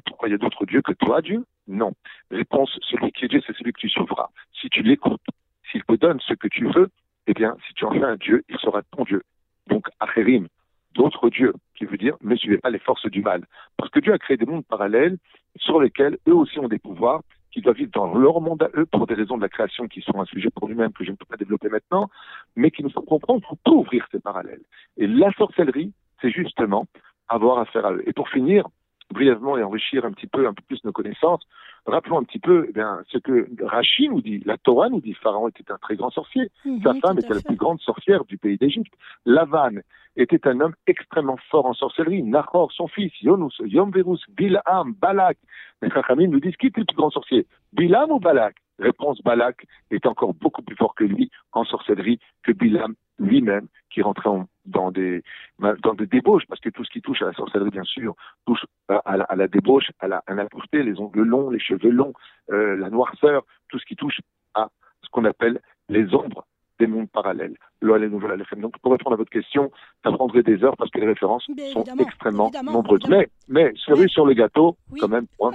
Pourquoi 0.06 0.28
il 0.28 0.32
y 0.32 0.34
a 0.34 0.38
d'autres 0.38 0.66
dieux 0.66 0.82
que 0.82 0.92
toi, 0.92 1.20
Dieu? 1.20 1.44
Non. 1.66 1.92
Réponse, 2.30 2.78
celui 2.82 3.12
qui 3.12 3.24
est 3.24 3.28
Dieu, 3.28 3.40
c'est 3.46 3.56
celui 3.56 3.72
que 3.72 3.80
tu 3.80 3.88
sauveras. 3.88 4.28
Si 4.52 4.68
tu 4.68 4.82
l'écoutes, 4.82 5.20
s'il 5.70 5.82
te 5.84 5.94
donne 5.94 6.20
ce 6.20 6.34
que 6.34 6.48
tu 6.48 6.66
veux, 6.66 6.90
eh 7.30 7.32
bien, 7.32 7.56
si 7.68 7.74
tu 7.74 7.84
en 7.84 7.92
fais 7.92 8.02
un 8.02 8.16
Dieu, 8.16 8.42
il 8.48 8.58
sera 8.58 8.82
ton 8.82 9.04
Dieu. 9.04 9.22
Donc, 9.68 9.86
Acherim, 10.00 10.48
d'autres 10.96 11.30
dieux, 11.30 11.54
qui 11.76 11.84
veut 11.84 11.96
dire 11.96 12.16
ne 12.22 12.34
suivez 12.34 12.58
pas 12.58 12.70
les 12.70 12.80
forces 12.80 13.06
du 13.06 13.22
mal. 13.22 13.44
Parce 13.76 13.88
que 13.90 14.00
Dieu 14.00 14.12
a 14.12 14.18
créé 14.18 14.36
des 14.36 14.46
mondes 14.46 14.66
parallèles 14.66 15.16
sur 15.54 15.80
lesquels 15.80 16.18
eux 16.26 16.34
aussi 16.34 16.58
ont 16.58 16.66
des 16.66 16.80
pouvoirs 16.80 17.22
qui 17.52 17.60
doivent 17.60 17.76
vivre 17.76 17.92
dans 17.92 18.12
leur 18.18 18.40
monde 18.40 18.64
à 18.64 18.70
eux 18.74 18.84
pour 18.84 19.06
des 19.06 19.14
raisons 19.14 19.36
de 19.36 19.42
la 19.42 19.48
création 19.48 19.86
qui 19.86 20.00
sont 20.00 20.20
un 20.20 20.24
sujet 20.24 20.50
pour 20.50 20.66
lui-même 20.66 20.92
que 20.92 21.04
je 21.04 21.12
ne 21.12 21.16
peux 21.16 21.24
pas 21.24 21.36
développer 21.36 21.68
maintenant, 21.68 22.10
mais 22.56 22.72
qui 22.72 22.82
nous 22.82 22.90
font 22.90 23.02
comprendre 23.02 23.46
qu'on 23.46 23.56
peut 23.56 23.76
ouvrir 23.76 24.04
ces 24.10 24.18
parallèles. 24.18 24.62
Et 24.96 25.06
la 25.06 25.30
sorcellerie, 25.32 25.92
c'est 26.20 26.30
justement 26.30 26.86
avoir 27.28 27.60
affaire 27.60 27.86
à 27.86 27.92
eux. 27.92 28.02
Et 28.08 28.12
pour 28.12 28.28
finir, 28.28 28.66
brièvement 29.12 29.56
et 29.56 29.62
enrichir 29.62 30.04
un 30.04 30.10
petit 30.10 30.26
peu, 30.26 30.48
un 30.48 30.54
peu 30.54 30.62
plus 30.66 30.82
nos 30.82 30.92
connaissances, 30.92 31.46
rappelons 31.86 32.18
un 32.18 32.24
petit 32.24 32.38
peu 32.38 32.66
eh 32.68 32.72
bien, 32.72 33.02
ce 33.08 33.18
que 33.18 33.48
Rachid 33.64 34.10
nous 34.10 34.20
dit. 34.20 34.42
La 34.44 34.58
Torah 34.58 34.88
nous 34.88 35.00
dit 35.00 35.14
Pharaon 35.14 35.48
était 35.48 35.70
un 35.70 35.78
très 35.78 35.96
grand 35.96 36.10
sorcier. 36.10 36.50
Mhm, 36.64 36.82
Sa 36.82 36.94
femme 36.94 37.18
était 37.18 37.34
la 37.34 37.40
plus 37.40 37.56
grande 37.56 37.80
sorcière 37.80 38.24
du 38.24 38.38
pays 38.38 38.56
d'Égypte. 38.58 38.92
Lavan 39.24 39.80
était 40.16 40.46
un 40.46 40.60
homme 40.60 40.74
extrêmement 40.86 41.38
fort 41.50 41.66
en 41.66 41.74
sorcellerie. 41.74 42.22
Nahor, 42.22 42.72
son 42.72 42.88
fils, 42.88 43.12
Yonus, 43.22 43.60
Yomverus, 43.64 44.20
Bilham, 44.28 44.94
Balak. 45.00 45.38
Les 45.82 45.90
Chachamim 45.90 46.28
nous 46.28 46.40
disent 46.40 46.56
qui 46.56 46.66
était 46.66 46.80
le 46.80 46.86
plus 46.86 46.96
grand 46.96 47.10
sorcier? 47.10 47.46
Bilam 47.72 48.10
ou 48.10 48.18
Balak? 48.18 48.56
Réponse 48.78 49.22
Balak 49.22 49.66
est 49.90 50.06
encore 50.06 50.34
beaucoup 50.34 50.62
plus 50.62 50.76
fort 50.76 50.94
que 50.94 51.04
lui 51.04 51.30
en 51.52 51.64
sorcellerie 51.64 52.18
que 52.42 52.52
Bilam 52.52 52.94
lui-même, 53.18 53.68
qui 53.90 54.02
rentrait 54.02 54.30
dans 54.70 54.90
des 54.90 55.22
dans 55.58 55.94
des 55.94 56.06
débauches, 56.06 56.44
parce 56.48 56.60
que 56.60 56.70
tout 56.70 56.84
ce 56.84 56.90
qui 56.90 57.02
touche 57.02 57.22
à 57.22 57.26
la 57.26 57.32
sorcellerie, 57.32 57.70
bien 57.70 57.84
sûr, 57.84 58.14
touche 58.46 58.64
à 58.88 59.16
la, 59.16 59.24
à 59.24 59.36
la 59.36 59.48
débauche, 59.48 59.90
à 60.00 60.08
la, 60.08 60.22
à 60.26 60.34
la 60.34 60.46
pureté, 60.46 60.82
les 60.82 60.98
ongles 60.98 61.22
longs, 61.22 61.50
les 61.50 61.60
cheveux 61.60 61.90
longs, 61.90 62.12
euh, 62.50 62.76
la 62.76 62.90
noirceur, 62.90 63.44
tout 63.68 63.78
ce 63.78 63.84
qui 63.84 63.96
touche 63.96 64.20
à 64.54 64.68
ce 65.02 65.08
qu'on 65.10 65.24
appelle 65.24 65.60
les 65.88 66.14
ombres 66.14 66.46
des 66.78 66.86
mondes 66.86 67.10
parallèles. 67.10 67.56
Donc, 67.82 68.78
pour 68.78 68.92
répondre 68.92 69.14
à 69.14 69.16
votre 69.16 69.30
question, 69.30 69.70
ça 70.02 70.10
prendrait 70.12 70.42
des 70.42 70.64
heures 70.64 70.76
parce 70.76 70.90
que 70.90 70.98
les 70.98 71.06
références 71.06 71.44
sont 71.44 71.84
extrêmement 71.98 72.50
nombreuses. 72.64 73.06
Mais, 73.08 73.28
mais 73.48 73.72
cerise 73.76 74.08
sur 74.08 74.26
le 74.26 74.34
gâteau, 74.34 74.76
quand 74.98 75.08
même, 75.08 75.26
pour, 75.36 75.52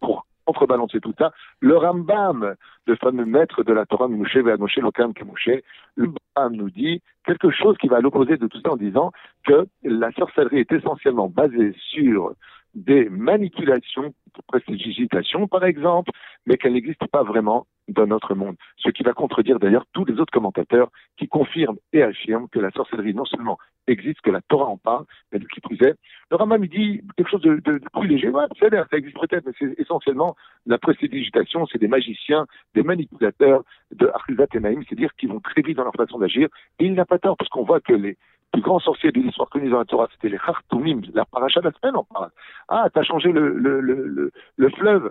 pour, 0.00 0.26
contrebalancer 0.44 1.00
tout 1.00 1.14
ça, 1.18 1.32
le 1.60 1.76
Rambam, 1.76 2.54
le 2.86 2.96
fameux 2.96 3.24
maître 3.24 3.62
de 3.62 3.72
la 3.72 3.86
Torah, 3.86 4.08
Lokam 4.08 5.12
Moshe, 5.26 5.48
le 5.96 6.10
Rambam 6.36 6.56
nous 6.56 6.70
dit 6.70 7.02
quelque 7.24 7.50
chose 7.50 7.76
qui 7.78 7.88
va 7.88 7.96
à 7.96 8.00
l'opposé 8.00 8.36
de 8.36 8.46
tout 8.46 8.60
ça 8.60 8.72
en 8.72 8.76
disant 8.76 9.12
que 9.44 9.66
la 9.82 10.12
sorcellerie 10.12 10.60
est 10.60 10.72
essentiellement 10.72 11.28
basée 11.28 11.74
sur 11.90 12.34
des 12.74 13.08
manipulations, 13.08 14.14
prestidigitation 14.48 15.46
par 15.46 15.64
exemple, 15.64 16.10
mais 16.46 16.56
qu'elle 16.56 16.72
n'existe 16.72 17.06
pas 17.06 17.22
vraiment 17.22 17.66
dans 17.88 18.06
notre 18.06 18.34
monde. 18.34 18.56
Ce 18.78 18.88
qui 18.88 19.02
va 19.02 19.12
contredire 19.12 19.58
d'ailleurs 19.58 19.84
tous 19.92 20.04
les 20.04 20.18
autres 20.18 20.32
commentateurs 20.32 20.90
qui 21.18 21.28
confirment 21.28 21.76
et 21.92 22.02
affirment 22.02 22.48
que 22.48 22.58
la 22.58 22.70
sorcellerie 22.70 23.14
non 23.14 23.26
seulement 23.26 23.58
existe, 23.86 24.20
que 24.22 24.30
la 24.30 24.40
Torah 24.40 24.66
en 24.66 24.78
parle, 24.78 25.04
mais 25.30 25.38
de 25.38 25.46
qui 25.46 25.60
plus 25.60 25.76
est. 25.82 25.94
Le 26.30 26.36
Rambam 26.36 26.66
dit 26.66 27.02
quelque 27.16 27.30
chose 27.30 27.42
de, 27.42 27.60
plus 27.92 28.08
léger. 28.08 28.30
Ouais, 28.30 28.44
ça 28.58 28.96
existe 28.96 29.20
peut-être, 29.20 29.44
mais 29.46 29.52
c'est 29.58 29.78
essentiellement 29.78 30.34
la 30.66 30.78
prestidigitation, 30.78 31.66
c'est 31.66 31.78
des 31.78 31.88
magiciens, 31.88 32.46
des 32.74 32.82
manipulateurs 32.82 33.62
de 33.92 34.06
Archizat 34.08 34.46
et 34.54 34.60
Naïm, 34.60 34.82
c'est-à-dire 34.88 35.14
qui 35.18 35.26
vont 35.26 35.40
très 35.40 35.60
vite 35.60 35.76
dans 35.76 35.84
leur 35.84 35.94
façon 35.94 36.18
d'agir. 36.18 36.48
Et 36.78 36.86
il 36.86 36.94
n'a 36.94 37.04
pas 37.04 37.18
tort, 37.18 37.36
parce 37.36 37.50
qu'on 37.50 37.64
voit 37.64 37.80
que 37.80 37.92
les, 37.92 38.16
plus 38.54 38.62
grands 38.62 38.78
sorciers 38.78 39.10
de 39.10 39.20
l'histoire 39.20 39.48
connue 39.48 39.68
dans 39.68 39.78
la 39.78 39.84
Torah, 39.84 40.08
c'était 40.12 40.28
les 40.28 40.38
Khartoumim, 40.38 41.00
la 41.12 41.24
paracha 41.24 41.60
de 41.60 41.66
la 41.66 41.72
semaine, 41.72 41.96
on 41.96 42.04
parle. 42.04 42.30
Ah, 42.68 42.88
t'as 42.92 43.02
changé 43.02 43.32
le, 43.32 43.48
le, 43.48 43.80
le, 43.80 44.32
le, 44.56 44.70
fleuve, 44.70 45.10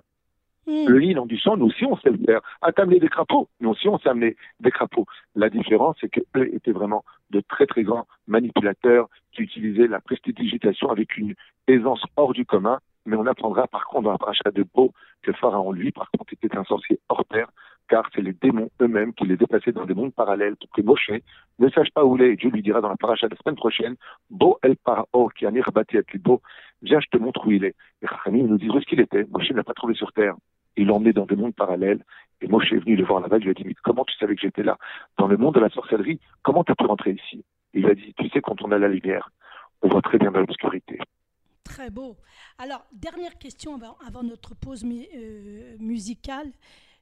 hmm. 0.65 0.87
le 0.87 0.97
lit 0.97 1.13
dans 1.13 1.25
du 1.25 1.37
sang, 1.37 1.57
nous 1.57 1.65
aussi 1.65 1.85
on 1.85 1.97
sait 1.97 2.09
le 2.09 2.17
faire. 2.25 2.39
Ah, 2.61 2.71
t'as 2.71 2.83
amené 2.83 2.99
des 2.99 3.09
crapauds, 3.09 3.49
nous 3.59 3.71
aussi 3.71 3.89
on 3.89 3.99
sait 3.99 4.09
amener 4.09 4.37
des 4.61 4.71
crapauds. 4.71 5.05
La 5.35 5.49
différence, 5.49 5.97
c'est 5.99 6.09
qu'eux 6.09 6.49
étaient 6.53 6.71
vraiment 6.71 7.03
de 7.31 7.41
très 7.41 7.65
très 7.65 7.83
grands 7.83 8.07
manipulateurs 8.27 9.09
qui 9.33 9.41
utilisaient 9.41 9.87
la 9.87 9.99
prestidigitation 9.99 10.89
avec 10.89 11.17
une 11.17 11.33
aisance 11.67 12.03
hors 12.15 12.33
du 12.33 12.45
commun. 12.45 12.79
Mais 13.05 13.17
on 13.17 13.25
apprendra 13.25 13.67
par 13.67 13.85
contre 13.87 14.03
dans 14.03 14.11
la 14.13 14.17
paracha 14.17 14.49
de 14.55 14.63
Beau 14.73 14.93
que 15.23 15.33
Pharaon, 15.33 15.73
lui, 15.73 15.91
par 15.91 16.09
contre, 16.11 16.31
était 16.31 16.55
un 16.57 16.63
sorcier 16.63 16.99
hors 17.09 17.25
pair 17.25 17.49
car 17.87 18.09
c'est 18.13 18.21
les 18.21 18.33
démons 18.33 18.69
eux-mêmes 18.81 19.13
qui 19.13 19.25
les 19.25 19.37
déplaçaient 19.37 19.71
dans 19.71 19.85
des 19.85 19.93
mondes 19.93 20.13
parallèles 20.13 20.55
pour 20.55 20.69
que 20.71 20.81
Moshe 20.81 21.11
ne 21.59 21.69
sache 21.69 21.91
pas 21.91 22.03
où 22.05 22.15
il 22.17 22.23
est. 22.23 22.35
Dieu 22.35 22.49
lui 22.49 22.61
dira 22.61 22.81
dans 22.81 22.89
la 22.89 22.97
paracha 22.97 23.27
de 23.27 23.35
la 23.35 23.41
semaine 23.41 23.55
prochaine, 23.55 23.95
Bo 24.29 24.57
el 24.63 24.75
Paro, 24.77 25.29
qui 25.29 25.45
a 25.45 25.51
Bo, 26.19 26.41
viens, 26.81 26.99
je 26.99 27.07
te 27.07 27.17
montre 27.17 27.45
où 27.45 27.51
il 27.51 27.65
est. 27.65 27.75
Et 28.01 28.05
Rachamim 28.05 28.47
nous 28.47 28.57
dit 28.57 28.69
où 28.69 28.77
est-ce 28.77 28.85
qu'il 28.85 28.99
était. 28.99 29.25
Moshe 29.31 29.51
ne 29.51 29.57
l'a 29.57 29.63
pas 29.63 29.73
trouvé 29.73 29.93
sur 29.93 30.11
terre. 30.13 30.35
Il 30.75 30.87
l'a 30.87 30.93
emmené 30.93 31.13
dans 31.13 31.25
des 31.25 31.35
mondes 31.35 31.55
parallèles. 31.55 32.03
Et 32.41 32.47
Moshe 32.47 32.71
est 32.71 32.79
venu 32.79 32.95
le 32.95 33.05
voir 33.05 33.21
là-bas. 33.21 33.37
Il 33.37 33.43
lui 33.43 33.51
a 33.51 33.53
dit, 33.53 33.63
mais 33.65 33.75
comment 33.83 34.05
tu 34.05 34.15
savais 34.17 34.35
que 34.35 34.41
j'étais 34.41 34.63
là? 34.63 34.77
Dans 35.17 35.27
le 35.27 35.37
monde 35.37 35.55
de 35.55 35.59
la 35.59 35.69
sorcellerie, 35.69 36.19
comment 36.41 36.63
tu 36.63 36.71
as 36.71 36.75
pu 36.75 36.85
rentrer 36.85 37.11
ici? 37.11 37.43
il 37.73 37.85
a 37.87 37.95
dit, 37.95 38.13
tu 38.17 38.29
sais, 38.29 38.41
quand 38.41 38.61
on 38.61 38.71
a 38.71 38.77
la 38.77 38.87
lumière, 38.87 39.31
on 39.81 39.89
voit 39.89 40.01
très 40.01 40.17
bien 40.17 40.31
dans 40.31 40.39
l'obscurité. 40.39 40.99
Très 41.63 41.89
beau. 41.89 42.17
Alors, 42.57 42.85
dernière 42.93 43.37
question 43.37 43.79
avant, 44.05 44.23
notre 44.23 44.55
pause 44.55 44.83
euh, 44.85 45.75
musicale. 45.79 46.51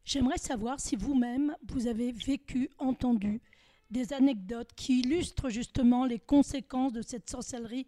J'aimerais 0.04 0.38
savoir 0.38 0.80
si 0.80 0.96
vous-même, 0.96 1.56
vous 1.68 1.88
avez 1.88 2.12
vécu, 2.12 2.70
entendu 2.80 3.42
des 3.90 4.14
anecdotes 4.14 4.74
qui 4.76 5.00
illustrent 5.00 5.50
justement 5.50 6.06
les 6.06 6.20
conséquences 6.20 6.94
de 6.94 7.02
cette 7.02 7.30
sorcellerie 7.30 7.88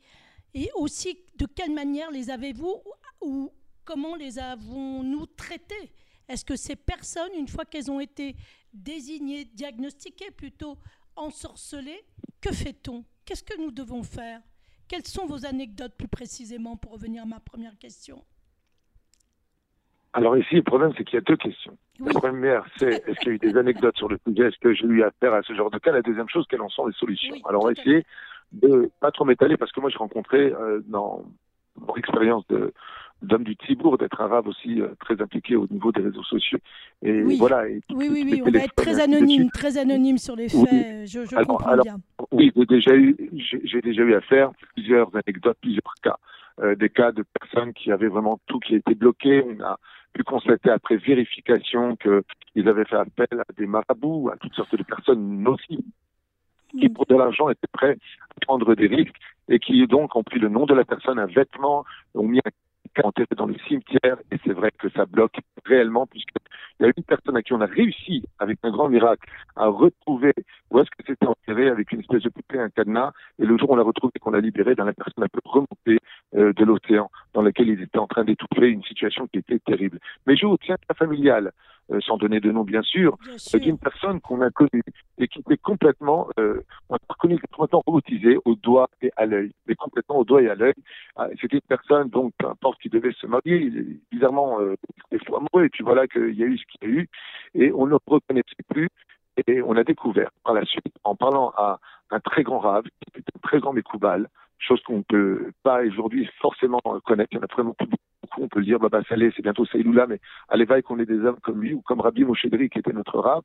et 0.54 0.70
aussi 0.76 1.18
de 1.38 1.46
quelle 1.46 1.74
manière 1.74 2.12
les 2.12 2.30
avez-vous 2.30 2.82
ou 3.22 3.52
comment 3.86 4.16
les 4.16 4.38
avons-nous 4.38 5.26
traitées? 5.26 5.92
Est-ce 6.28 6.46
que 6.46 6.56
ces 6.56 6.76
personnes, 6.76 7.34
une 7.38 7.48
fois 7.48 7.66
qu'elles 7.66 7.90
ont 7.90 8.00
été 8.00 8.36
désignées, 8.74 9.46
diagnostiquées 9.46 10.32
plutôt, 10.32 10.78
ensorcelées, 11.16 12.04
que 12.42 12.52
fait-on? 12.52 13.04
Qu'est-ce 13.26 13.44
que 13.44 13.60
nous 13.60 13.72
devons 13.72 14.04
faire? 14.04 14.42
Quelles 14.88 15.08
sont 15.08 15.26
vos 15.26 15.46
anecdotes 15.46 15.96
plus 15.96 16.08
précisément 16.08 16.76
pour 16.76 16.92
revenir 16.92 17.24
à 17.24 17.26
ma 17.26 17.40
première 17.40 17.78
question? 17.78 18.24
Alors 20.14 20.38
ici, 20.38 20.56
le 20.56 20.64
problème, 20.64 20.92
c'est 20.98 21.04
qu'il 21.04 21.16
y 21.16 21.18
a 21.18 21.22
deux 21.22 21.38
questions. 21.38 21.76
La 22.00 22.14
première, 22.14 22.66
c'est 22.78 23.08
est-ce 23.08 23.20
qu'il 23.20 23.30
y 23.30 23.32
a 23.32 23.36
eu 23.36 23.40
des 23.40 23.58
anecdotes 23.58 23.98
sur 23.98 24.10
le 24.10 24.18
sujet? 24.28 24.48
Est-ce 24.48 24.60
que 24.60 24.74
j'ai 24.74 24.86
eu 24.86 25.04
affaire 25.04 25.34
à 25.34 25.42
ce 25.42 25.54
genre 25.54 25.72
de 25.72 25.80
cas? 25.80 25.92
La 25.92 26.02
deuxième 26.02 26.30
chose, 26.30 26.46
quelles 26.50 26.62
en 26.62 26.70
sont 26.70 26.88
les 26.88 26.94
solutions? 26.94 27.36
Alors 27.48 27.64
on 27.64 27.68
va 27.68 27.74
essayer 27.74 28.06
de 28.52 28.90
pas 29.00 29.12
trop 29.12 29.26
m'étaler 29.26 29.58
parce 29.58 29.72
que 29.72 29.82
moi, 29.82 29.90
j'ai 29.90 29.98
rencontré 29.98 30.54
euh, 30.54 30.82
dans 30.88 31.24
mon 31.76 31.96
expérience 31.96 32.46
de 32.48 32.74
d'homme 33.22 33.44
du 33.46 33.56
Tibour, 33.56 33.98
d'être 33.98 34.20
arabe 34.20 34.48
aussi 34.48 34.82
euh, 34.82 34.90
très 35.00 35.22
impliqué 35.22 35.56
au 35.56 35.66
niveau 35.72 35.94
des 35.94 36.02
réseaux 36.02 36.24
sociaux. 36.24 36.60
Et 37.02 37.24
oui. 37.24 37.38
voilà. 37.40 37.64
oui, 37.64 38.10
oui, 38.12 38.24
oui, 38.30 38.42
on 38.46 38.52
va 38.52 38.60
être 38.60 38.76
très 38.76 39.00
anonyme, 39.00 39.50
très 39.50 39.78
anonyme 39.78 40.18
sur 40.18 40.36
les 40.36 40.50
faits. 40.50 41.08
Je, 41.08 41.24
je 41.24 41.44
comprends 41.46 41.78
bien. 41.78 41.98
Oui, 42.32 42.52
j'ai 42.54 42.66
déjà 42.66 42.96
eu, 42.96 43.16
j'ai 43.34 43.82
déjà 43.82 44.02
eu 44.02 44.14
affaire 44.14 44.52
plusieurs 44.74 45.10
anecdotes, 45.16 45.58
plusieurs 45.62 45.94
cas, 46.04 46.18
euh, 46.62 46.76
des 46.76 46.90
cas 46.90 47.14
de 47.14 47.24
personnes 47.40 47.72
qui 47.74 47.94
avaient 47.94 48.10
vraiment 48.10 48.42
tout 48.46 48.60
qui 48.60 48.76
a 48.76 48.78
été 48.78 48.94
bloqué. 48.94 49.42
On 49.42 49.64
a 49.64 49.80
pu 50.14 50.24
constater 50.24 50.70
après 50.70 50.98
vérification 50.98 51.96
qu'ils 51.96 52.68
avaient 52.68 52.86
fait 52.86 52.96
appel 52.96 53.40
à 53.40 53.54
des 53.58 53.66
marabouts, 53.66 54.30
à 54.32 54.38
toutes 54.38 54.54
sortes 54.54 54.76
de 54.76 54.84
personnes 54.84 55.42
nocives 55.42 55.84
qui 56.80 56.90
pour 56.90 57.06
de 57.06 57.16
l'argent 57.16 57.50
étaient 57.50 57.68
prêts 57.72 57.98
à 58.30 58.46
prendre 58.46 58.76
des 58.76 58.88
risques 58.88 59.16
et 59.50 59.60
qui 59.60 59.86
donc 59.88 60.16
ont 60.16 60.24
pris 60.24 60.40
le 60.40 60.50
nom 60.50 60.66
de 60.66 60.74
la 60.74 60.86
personne, 60.86 61.20
un 61.20 61.26
vêtement, 61.26 61.86
ont 62.16 62.28
mis 62.28 62.40
un 62.40 62.52
enterré 63.04 63.28
dans 63.36 63.46
le 63.46 63.56
cimetière 63.68 64.18
et 64.32 64.38
c'est 64.46 64.54
vrai 64.54 64.72
que 64.78 64.90
ça 64.90 65.06
bloque 65.06 65.36
réellement 65.66 66.06
puisqu'il 66.06 66.86
y 66.86 66.86
a 66.86 66.92
une 66.96 67.04
personne 67.04 67.36
à 67.38 67.42
qui 67.42 67.54
on 67.54 67.62
a 67.62 67.66
réussi 67.66 68.24
avec 68.40 68.60
un 68.64 68.72
grand 68.72 68.90
miracle 68.90 69.28
à 69.56 69.68
retrouver 69.68 70.34
où 70.70 70.80
est-ce 70.80 70.90
que 70.92 71.04
c'était 71.06 71.26
enterré 71.26 71.70
avec 71.70 71.92
une 71.92 72.02
espèce 72.02 72.24
de 72.24 72.30
poupée, 72.30 72.60
un 72.60 72.70
cadenas 72.70 73.12
et 73.40 73.46
le 73.46 73.58
jour 73.58 73.72
où 73.72 73.74
on 73.74 73.76
l'a 73.78 73.84
retrouvé 73.84 74.12
qu'on 74.20 74.32
l'a 74.32 74.42
libéré, 74.42 74.76
dans 74.76 74.86
la 74.86 74.94
personne 74.94 75.24
a 75.24 75.28
pu 75.28 75.40
remonter 75.44 76.00
euh, 76.36 76.54
de 76.54 76.64
l'océan 76.64 77.10
dans 77.34 77.42
lequel 77.42 77.70
il 77.70 77.82
était 77.82 78.00
en 78.00 78.08
train 78.08 78.24
d'étouffer 78.24 78.68
une 78.68 78.84
situation 78.84 79.28
qui 79.28 79.40
était 79.40 79.60
terrible. 79.60 80.00
Mais 80.26 80.36
je 80.36 80.46
vous 80.46 80.58
tiens 80.58 80.78
à 80.90 80.94
familial. 80.94 81.52
Euh, 81.92 82.00
sans 82.00 82.16
donner 82.16 82.40
de 82.40 82.50
nom 82.50 82.64
bien 82.64 82.82
sûr, 82.82 83.18
c'est 83.36 83.60
d'une 83.60 83.78
personne 83.78 84.22
qu'on 84.22 84.40
a 84.40 84.50
connue 84.52 84.84
et 85.18 85.28
qui 85.28 85.40
était 85.40 85.58
complètement, 85.58 86.30
euh, 86.40 86.62
on 86.88 86.96
a 86.96 87.00
reconnu 87.10 87.38
complètement 87.52 87.84
robotisée 87.86 88.38
au 88.46 88.56
doigt 88.56 88.90
et 89.02 89.12
à 89.18 89.26
l'œil, 89.26 89.52
mais 89.68 89.76
complètement 89.76 90.20
au 90.20 90.24
doigt 90.24 90.42
et 90.42 90.50
à 90.50 90.56
l'œil. 90.56 90.74
Ah, 91.18 91.28
c'était 91.42 91.58
une 91.58 91.68
personne, 91.68 92.08
donc, 92.10 92.32
peu 92.38 92.48
importe 92.48 92.80
qui 92.82 92.88
devait 92.88 93.12
se 93.12 93.28
marier, 93.28 93.70
bizarrement, 94.10 94.62
euh, 94.62 94.76
des 95.12 95.20
fois 95.20 95.40
amoureux, 95.40 95.66
et 95.66 95.70
puis 95.70 95.84
voilà 95.84 96.08
qu'il 96.08 96.36
y 96.36 96.44
a 96.44 96.46
eu 96.46 96.58
ce 96.58 96.64
qu'il 96.68 96.90
y 96.90 96.92
a 96.92 96.96
eu, 96.96 97.10
et 97.54 97.74
on 97.74 97.86
ne 97.86 97.98
reconnaissait 98.08 98.64
plus, 98.70 98.88
et 99.46 99.62
on 99.62 99.76
a 99.76 99.84
découvert 99.84 100.32
par 100.46 100.54
la 100.54 100.64
suite, 100.64 100.96
en 101.04 101.18
parlant 101.18 101.52
à 101.58 101.82
un 102.12 102.20
très 102.22 102.44
grand 102.44 102.60
rave, 102.60 102.84
qui 102.84 103.20
était 103.20 103.32
un 103.36 103.40
très 103.46 103.60
grand 103.60 103.74
Mekoubal, 103.74 104.30
chose 104.58 104.82
qu'on 104.84 105.00
ne 105.00 105.04
peut 105.04 105.52
pas 105.64 105.82
aujourd'hui 105.82 106.30
forcément 106.40 106.80
connaître. 107.04 107.34
Il 107.34 107.36
y 107.36 107.40
en 107.40 107.44
a 107.44 107.54
vraiment 107.54 107.76
beaucoup. 107.78 107.98
On 108.38 108.48
peut 108.48 108.60
le 108.60 108.66
dire, 108.66 108.80
Baba 108.80 109.04
Saleh, 109.04 109.32
c'est 109.36 109.42
bientôt 109.42 109.66
Saïloula, 109.66 110.08
mais 110.08 110.20
à 110.50 110.58
l'éveil 110.58 110.82
qu'on 110.82 111.00
est 111.00 111.06
des 111.06 111.20
hommes 111.20 111.40
comme 111.42 111.62
lui, 111.62 111.74
ou 111.74 111.82
comme 111.82 112.02
Rabbi 112.02 112.24
Moshedri, 112.24 112.70
qui 112.70 112.80
était 112.80 112.94
notre 112.94 113.20
rab. 113.20 113.44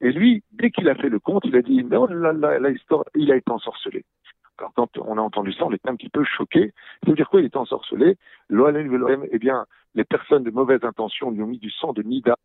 Et 0.00 0.12
lui, 0.12 0.42
dès 0.52 0.70
qu'il 0.70 0.88
a 0.88 0.94
fait 0.94 1.08
le 1.08 1.18
compte, 1.18 1.44
il 1.44 1.56
a 1.56 1.62
dit, 1.62 1.84
oh 1.92 2.06
là 2.06 2.32
là, 2.32 2.58
la 2.58 2.70
histoire, 2.70 3.04
il 3.14 3.32
a 3.32 3.36
été 3.36 3.50
ensorcelé. 3.50 4.04
Quand 4.56 4.98
on 4.98 5.18
a 5.18 5.20
entendu 5.20 5.52
ça, 5.52 5.66
on 5.66 5.72
était 5.72 5.88
un 5.88 5.94
petit 5.94 6.08
peu 6.08 6.24
choqué. 6.24 6.72
Ça 7.04 7.10
veut 7.10 7.16
dire 7.16 7.28
quoi, 7.28 7.40
il 7.40 7.46
était 7.46 7.56
ensorcelé? 7.56 8.16
L'OLM, 8.48 9.26
eh 9.30 9.38
bien, 9.38 9.66
les 9.94 10.04
personnes 10.04 10.44
de 10.44 10.50
mauvaise 10.50 10.84
intention 10.84 11.30
lui 11.30 11.42
ont 11.42 11.46
mis 11.46 11.58
du 11.58 11.70
sang 11.70 11.92
de 11.92 12.02
Nida 12.02 12.36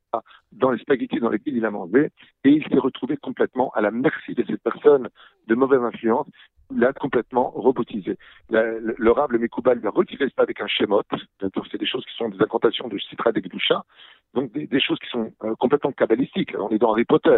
dans 0.52 0.72
les 0.72 0.80
spaghettis 0.80 1.20
dans 1.20 1.30
lesquels 1.30 1.56
il 1.56 1.66
a 1.66 1.72
mangé, 1.72 2.10
et 2.44 2.50
il 2.50 2.64
s'est 2.68 2.80
retrouvé 2.80 3.18
complètement 3.18 3.72
à 3.72 3.82
la 3.82 3.92
merci 3.92 4.34
de 4.34 4.44
cette 4.46 4.62
personne 4.62 5.10
de 5.48 5.56
mauvaise 5.56 5.82
influence 5.82 6.28
l'a 6.76 6.94
complètement 6.94 7.50
robotisé. 7.52 8.18
Le, 8.50 8.96
le 8.98 9.12
rab, 9.12 9.32
le 9.32 9.40
Mekoubal, 9.40 9.80
lui 9.80 9.88
a 9.88 9.92
retiré 9.92 10.26
ça 10.36 10.44
avec 10.44 10.62
un 10.62 10.68
schémot. 10.68 11.04
C'est 11.40 11.78
des 11.78 11.86
choses 11.86 12.06
qui 12.06 12.16
sont 12.16 12.30
des 12.30 12.42
incantations 12.42 12.88
de 12.88 12.98
Citra 12.98 13.32
de 13.32 13.40
Gdusha. 13.40 13.84
Donc 14.34 14.52
des, 14.52 14.80
choses 14.80 14.98
qui 14.98 15.10
sont 15.10 15.32
euh, 15.44 15.54
complètement 15.60 15.92
kabbalistiques. 15.92 16.56
On 16.58 16.70
est 16.70 16.80
dans 16.80 16.94
Harry 16.94 17.06
Potter. 17.06 17.38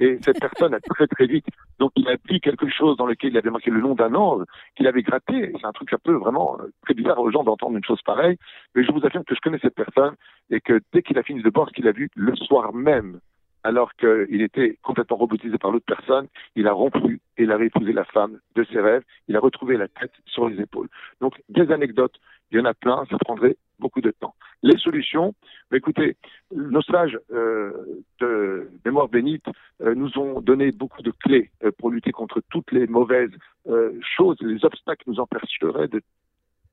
Et 0.00 0.18
cette 0.22 0.40
personne 0.40 0.74
a 0.74 0.80
très 0.80 1.06
très 1.06 1.26
vite. 1.26 1.46
Donc 1.78 1.92
il 1.96 2.06
a 2.08 2.18
pris 2.18 2.40
quelque 2.40 2.68
chose 2.68 2.98
dans 2.98 3.06
lequel 3.06 3.30
il 3.30 3.38
avait 3.38 3.50
marqué 3.50 3.70
le 3.70 3.80
nom 3.80 3.94
d'un 3.94 4.14
ange 4.14 4.44
qu'il 4.76 4.86
avait 4.86 5.02
gratté. 5.02 5.52
C'est 5.58 5.66
un 5.66 5.72
truc 5.72 5.92
un 5.94 5.98
peu 6.02 6.12
vraiment 6.12 6.58
euh, 6.60 6.70
très 6.82 6.92
bizarre 6.92 7.18
aux 7.18 7.30
gens 7.30 7.44
d'entendre 7.44 7.76
une 7.76 7.84
chose 7.84 8.00
pareille. 8.04 8.38
Mais 8.74 8.84
je 8.84 8.92
vous 8.92 9.04
affirme 9.04 9.24
que 9.24 9.34
je 9.34 9.40
connais 9.40 9.58
cette 9.58 9.74
personne 9.74 10.14
et 10.50 10.60
que 10.60 10.80
dès 10.92 11.02
qu'il 11.02 11.18
a 11.18 11.22
fini 11.22 11.42
de 11.42 11.50
boire 11.50 11.68
ce 11.68 11.74
qu'il 11.74 11.88
a 11.88 11.92
vu 11.92 12.10
le 12.14 12.34
soir 12.36 12.72
même, 12.72 13.20
alors 13.64 13.94
qu'il 13.94 14.42
était 14.42 14.78
complètement 14.82 15.16
robotisé 15.16 15.56
par 15.58 15.70
l'autre 15.70 15.86
personne, 15.86 16.28
il 16.54 16.68
a 16.68 16.72
rompu 16.72 17.20
et 17.38 17.44
il 17.44 17.50
a 17.50 17.62
épousé 17.62 17.92
la 17.92 18.04
femme 18.04 18.38
de 18.54 18.64
ses 18.64 18.78
rêves, 18.78 19.02
il 19.26 19.36
a 19.36 19.40
retrouvé 19.40 19.76
la 19.78 19.88
tête 19.88 20.12
sur 20.26 20.48
les 20.48 20.60
épaules. 20.60 20.88
Donc, 21.20 21.42
des 21.48 21.72
anecdotes, 21.72 22.14
il 22.50 22.58
y 22.58 22.60
en 22.60 22.66
a 22.66 22.74
plein, 22.74 23.04
ça 23.10 23.16
prendrait 23.18 23.56
beaucoup 23.80 24.02
de 24.02 24.10
temps. 24.10 24.34
Les 24.62 24.78
solutions, 24.78 25.34
écoutez, 25.72 26.16
nos 26.54 26.82
sages 26.82 27.18
euh, 27.32 27.72
de 28.20 28.68
mémoire 28.84 29.08
bénite 29.08 29.46
euh, 29.80 29.94
nous 29.94 30.16
ont 30.18 30.40
donné 30.40 30.70
beaucoup 30.70 31.02
de 31.02 31.10
clés 31.10 31.50
euh, 31.64 31.72
pour 31.78 31.90
lutter 31.90 32.12
contre 32.12 32.42
toutes 32.50 32.70
les 32.70 32.86
mauvaises 32.86 33.32
choses, 34.16 34.36
les 34.42 34.62
obstacles 34.62 35.04
nous 35.06 35.18
empêcheraient 35.20 35.88
de 35.88 36.02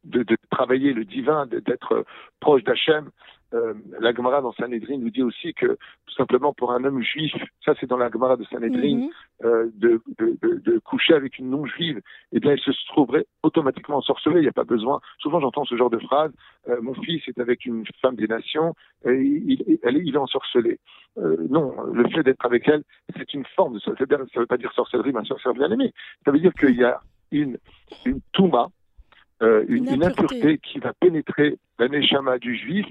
de, 0.03 0.23
de, 0.23 0.37
travailler 0.49 0.93
le 0.93 1.05
divin, 1.05 1.45
d'être 1.45 2.05
proche 2.39 2.63
d'Hachem. 2.63 3.09
Euh, 3.53 3.73
la 3.99 4.13
Gemara 4.13 4.41
dans 4.41 4.53
Sanhedrin 4.53 4.97
nous 4.97 5.09
dit 5.09 5.23
aussi 5.23 5.53
que 5.53 5.65
tout 5.65 6.15
simplement 6.15 6.53
pour 6.53 6.71
un 6.71 6.85
homme 6.85 7.01
juif, 7.01 7.33
ça 7.65 7.73
c'est 7.79 7.85
dans 7.85 7.97
la 7.97 8.09
Gemara 8.09 8.37
de 8.37 8.45
Sanhedrin, 8.45 8.95
mhm. 8.95 9.09
euh, 9.43 9.69
de, 9.75 10.01
de, 10.17 10.37
de, 10.41 10.79
coucher 10.79 11.13
avec 11.15 11.37
une 11.37 11.49
non-juive, 11.49 11.99
eh 12.31 12.39
bien 12.39 12.53
il 12.53 12.61
se 12.61 12.71
trouverait 12.87 13.25
automatiquement 13.43 13.97
ensorcelé, 13.97 14.37
il 14.37 14.43
n'y 14.43 14.47
a 14.47 14.53
pas 14.53 14.63
besoin. 14.63 15.01
Souvent 15.19 15.41
j'entends 15.41 15.65
ce 15.65 15.75
genre 15.75 15.89
de 15.89 15.99
phrase, 15.99 16.31
euh, 16.69 16.81
mon 16.81 16.93
fils 16.93 17.27
est 17.27 17.39
avec 17.39 17.65
une 17.65 17.83
femme 18.01 18.15
des 18.15 18.27
nations, 18.27 18.73
et 19.05 19.11
il, 19.11 19.79
elle, 19.83 19.97
il 19.97 20.15
est 20.15 20.17
ensorcelé. 20.17 20.79
Euh, 21.17 21.35
non, 21.49 21.73
le 21.91 22.07
fait 22.09 22.23
d'être 22.23 22.45
avec 22.45 22.67
elle, 22.69 22.83
c'est 23.17 23.33
une 23.33 23.45
forme 23.55 23.73
de 23.73 23.79
ça 23.79 23.91
ne 23.91 24.39
veut 24.39 24.45
pas 24.45 24.57
dire 24.57 24.71
sorcellerie, 24.73 25.11
ma 25.11 25.25
soeur 25.25 25.53
bien 25.53 25.69
aimée. 25.69 25.93
Ça 26.23 26.31
veut 26.31 26.39
dire 26.39 26.53
qu'il 26.53 26.75
y 26.75 26.85
a 26.85 27.01
une, 27.31 27.57
une 28.05 28.21
touma, 28.31 28.69
euh, 29.41 29.65
une, 29.67 29.87
une, 29.87 30.03
impureté. 30.03 30.57
qui 30.59 30.79
va 30.79 30.93
pénétrer 30.93 31.57
la 31.79 31.87
neshama 31.87 32.37
du 32.37 32.55
juif 32.55 32.85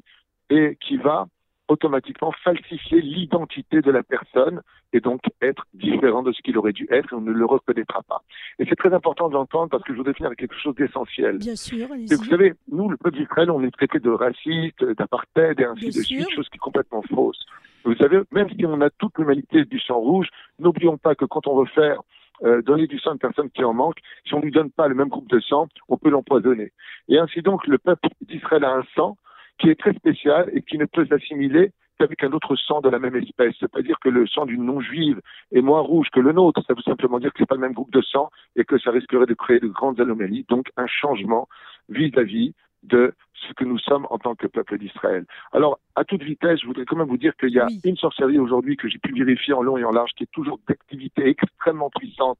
et 0.51 0.77
qui 0.81 0.97
va 0.97 1.27
automatiquement 1.71 2.33
falsifier 2.43 3.01
l'identité 3.01 3.81
de 3.81 3.91
la 3.91 4.03
personne 4.03 4.61
et 4.93 5.01
donc 5.01 5.21
être 5.41 5.65
différent 5.73 6.23
de 6.23 6.33
ce 6.33 6.43
qu'il 6.43 6.59
aurait 6.59 6.73
dû 6.73 6.89
être 6.91 7.13
et 7.13 7.15
on 7.15 7.21
ne 7.21 7.31
le 7.31 7.47
reconnaîtra 7.47 8.03
pas. 8.03 8.23
Et 8.59 8.67
c'est 8.69 8.75
très 8.75 8.93
important 8.93 9.29
de 9.29 9.35
l'entendre 9.35 9.71
parce 9.71 9.85
que 9.85 9.93
je 9.93 9.99
voudrais 9.99 10.15
finir 10.15 10.27
avec 10.27 10.41
quelque 10.41 10.57
chose 10.57 10.75
d'essentiel. 10.75 11.39
Bien 11.39 11.55
sûr. 11.55 11.87
Et 11.95 12.17
vous 12.17 12.25
savez, 12.25 12.55
nous, 12.73 12.89
le 12.89 12.97
peuple 12.97 13.19
d'Israël, 13.19 13.51
on 13.53 13.63
est 13.63 13.71
traité 13.71 14.01
de 14.01 14.11
raciste, 14.11 14.85
d'apartheid 14.85 15.61
et 15.61 15.65
ainsi 15.65 15.87
de 15.87 16.03
suite, 16.03 16.31
chose 16.35 16.49
qui 16.49 16.57
est 16.57 16.59
complètement 16.59 17.03
fausse. 17.03 17.47
Vous 17.85 17.95
savez, 17.95 18.21
même 18.33 18.49
si 18.51 18.67
on 18.67 18.81
a 18.81 18.91
toute 18.91 19.17
l'humanité 19.17 19.65
du 19.65 19.79
sang 19.79 19.99
rouge, 19.99 20.29
n'oublions 20.59 20.99
pas 20.99 21.15
que 21.15 21.25
quand 21.25 21.47
on 21.47 21.61
veut 21.61 21.71
faire 21.71 22.03
euh, 22.45 22.63
donner 22.63 22.87
du 22.87 22.99
sang 22.99 23.11
à 23.11 23.13
une 23.15 23.19
personne 23.19 23.51
qui 23.51 23.65
en 23.65 23.75
manque, 23.75 23.99
si 24.27 24.35
on 24.35 24.39
ne 24.39 24.45
lui 24.45 24.51
donne 24.51 24.71
pas 24.71 24.89
le 24.89 24.95
même 24.95 25.09
groupe 25.09 25.29
de 25.29 25.41
sang, 25.41 25.69
on 25.89 25.97
peut 25.97 26.11
l'empoisonner. 26.11 26.73
Et 27.09 27.19
ainsi 27.19 27.43
donc, 27.43 27.67
le 27.67 27.79
peuple 27.79 28.09
d'Israël 28.23 28.65
a 28.65 28.75
un 28.75 28.85
sang 28.95 29.17
qui 29.59 29.69
est 29.69 29.79
très 29.79 29.93
spécial 29.93 30.51
et 30.55 30.63
qui 30.63 30.79
ne 30.79 30.87
peut 30.87 31.07
s'assimiler 31.07 31.73
qu'avec 31.99 32.25
un 32.25 32.33
autre 32.33 32.57
sang 32.57 32.81
de 32.81 32.89
la 32.89 32.99
même 32.99 33.15
espèce. 33.17 33.55
C'est-à-dire 33.61 33.99
que 34.01 34.09
le 34.09 34.27
sang 34.27 34.47
d'une 34.47 34.65
non-juive 34.65 35.21
est 35.53 35.61
moins 35.61 35.81
rouge 35.81 36.09
que 36.11 36.21
le 36.21 36.33
nôtre. 36.33 36.63
Ça 36.67 36.73
veut 36.73 36.83
simplement 36.83 37.19
dire 37.19 37.31
que 37.33 37.39
ce 37.39 37.43
n'est 37.43 37.47
pas 37.47 37.57
le 37.57 37.61
même 37.61 37.75
groupe 37.75 37.93
de 37.93 38.01
sang 38.01 38.31
et 38.57 38.65
que 38.65 38.79
ça 38.79 38.91
risquerait 38.91 39.27
de 39.27 39.35
créer 39.35 39.61
de 39.61 39.69
grandes 39.69 40.01
anomalies. 40.01 40.47
Donc 40.49 40.71
un 40.79 40.87
changement 40.87 41.47
vis-à-vis 41.91 42.55
de 42.83 43.15
ce 43.35 43.53
que 43.55 43.65
nous 43.65 43.79
sommes 43.79 44.07
en 44.11 44.19
tant 44.19 44.35
que 44.35 44.47
peuple 44.47 44.79
d'Israël. 44.79 45.25
Alors, 45.53 45.79
à 45.97 46.05
toute 46.05 46.23
vitesse, 46.23 46.61
je 46.61 46.67
voudrais 46.67 46.85
quand 46.85 46.97
même 46.97 47.09
vous 47.09 47.17
dire 47.17 47.35
qu'il 47.37 47.51
y 47.51 47.59
a 47.59 47.67
une 47.85 47.97
sorcellerie 47.97 48.39
aujourd'hui 48.39 48.77
que 48.77 48.89
j'ai 48.89 48.99
pu 48.99 49.13
vérifier 49.13 49.55
en 49.55 49.63
long 49.63 49.77
et 49.77 49.85
en 49.85 49.91
large, 49.91 50.11
qui 50.17 50.25
est 50.25 50.33
toujours 50.33 50.59
d'activité 50.69 51.29
extrêmement 51.29 51.91
puissante. 51.91 52.39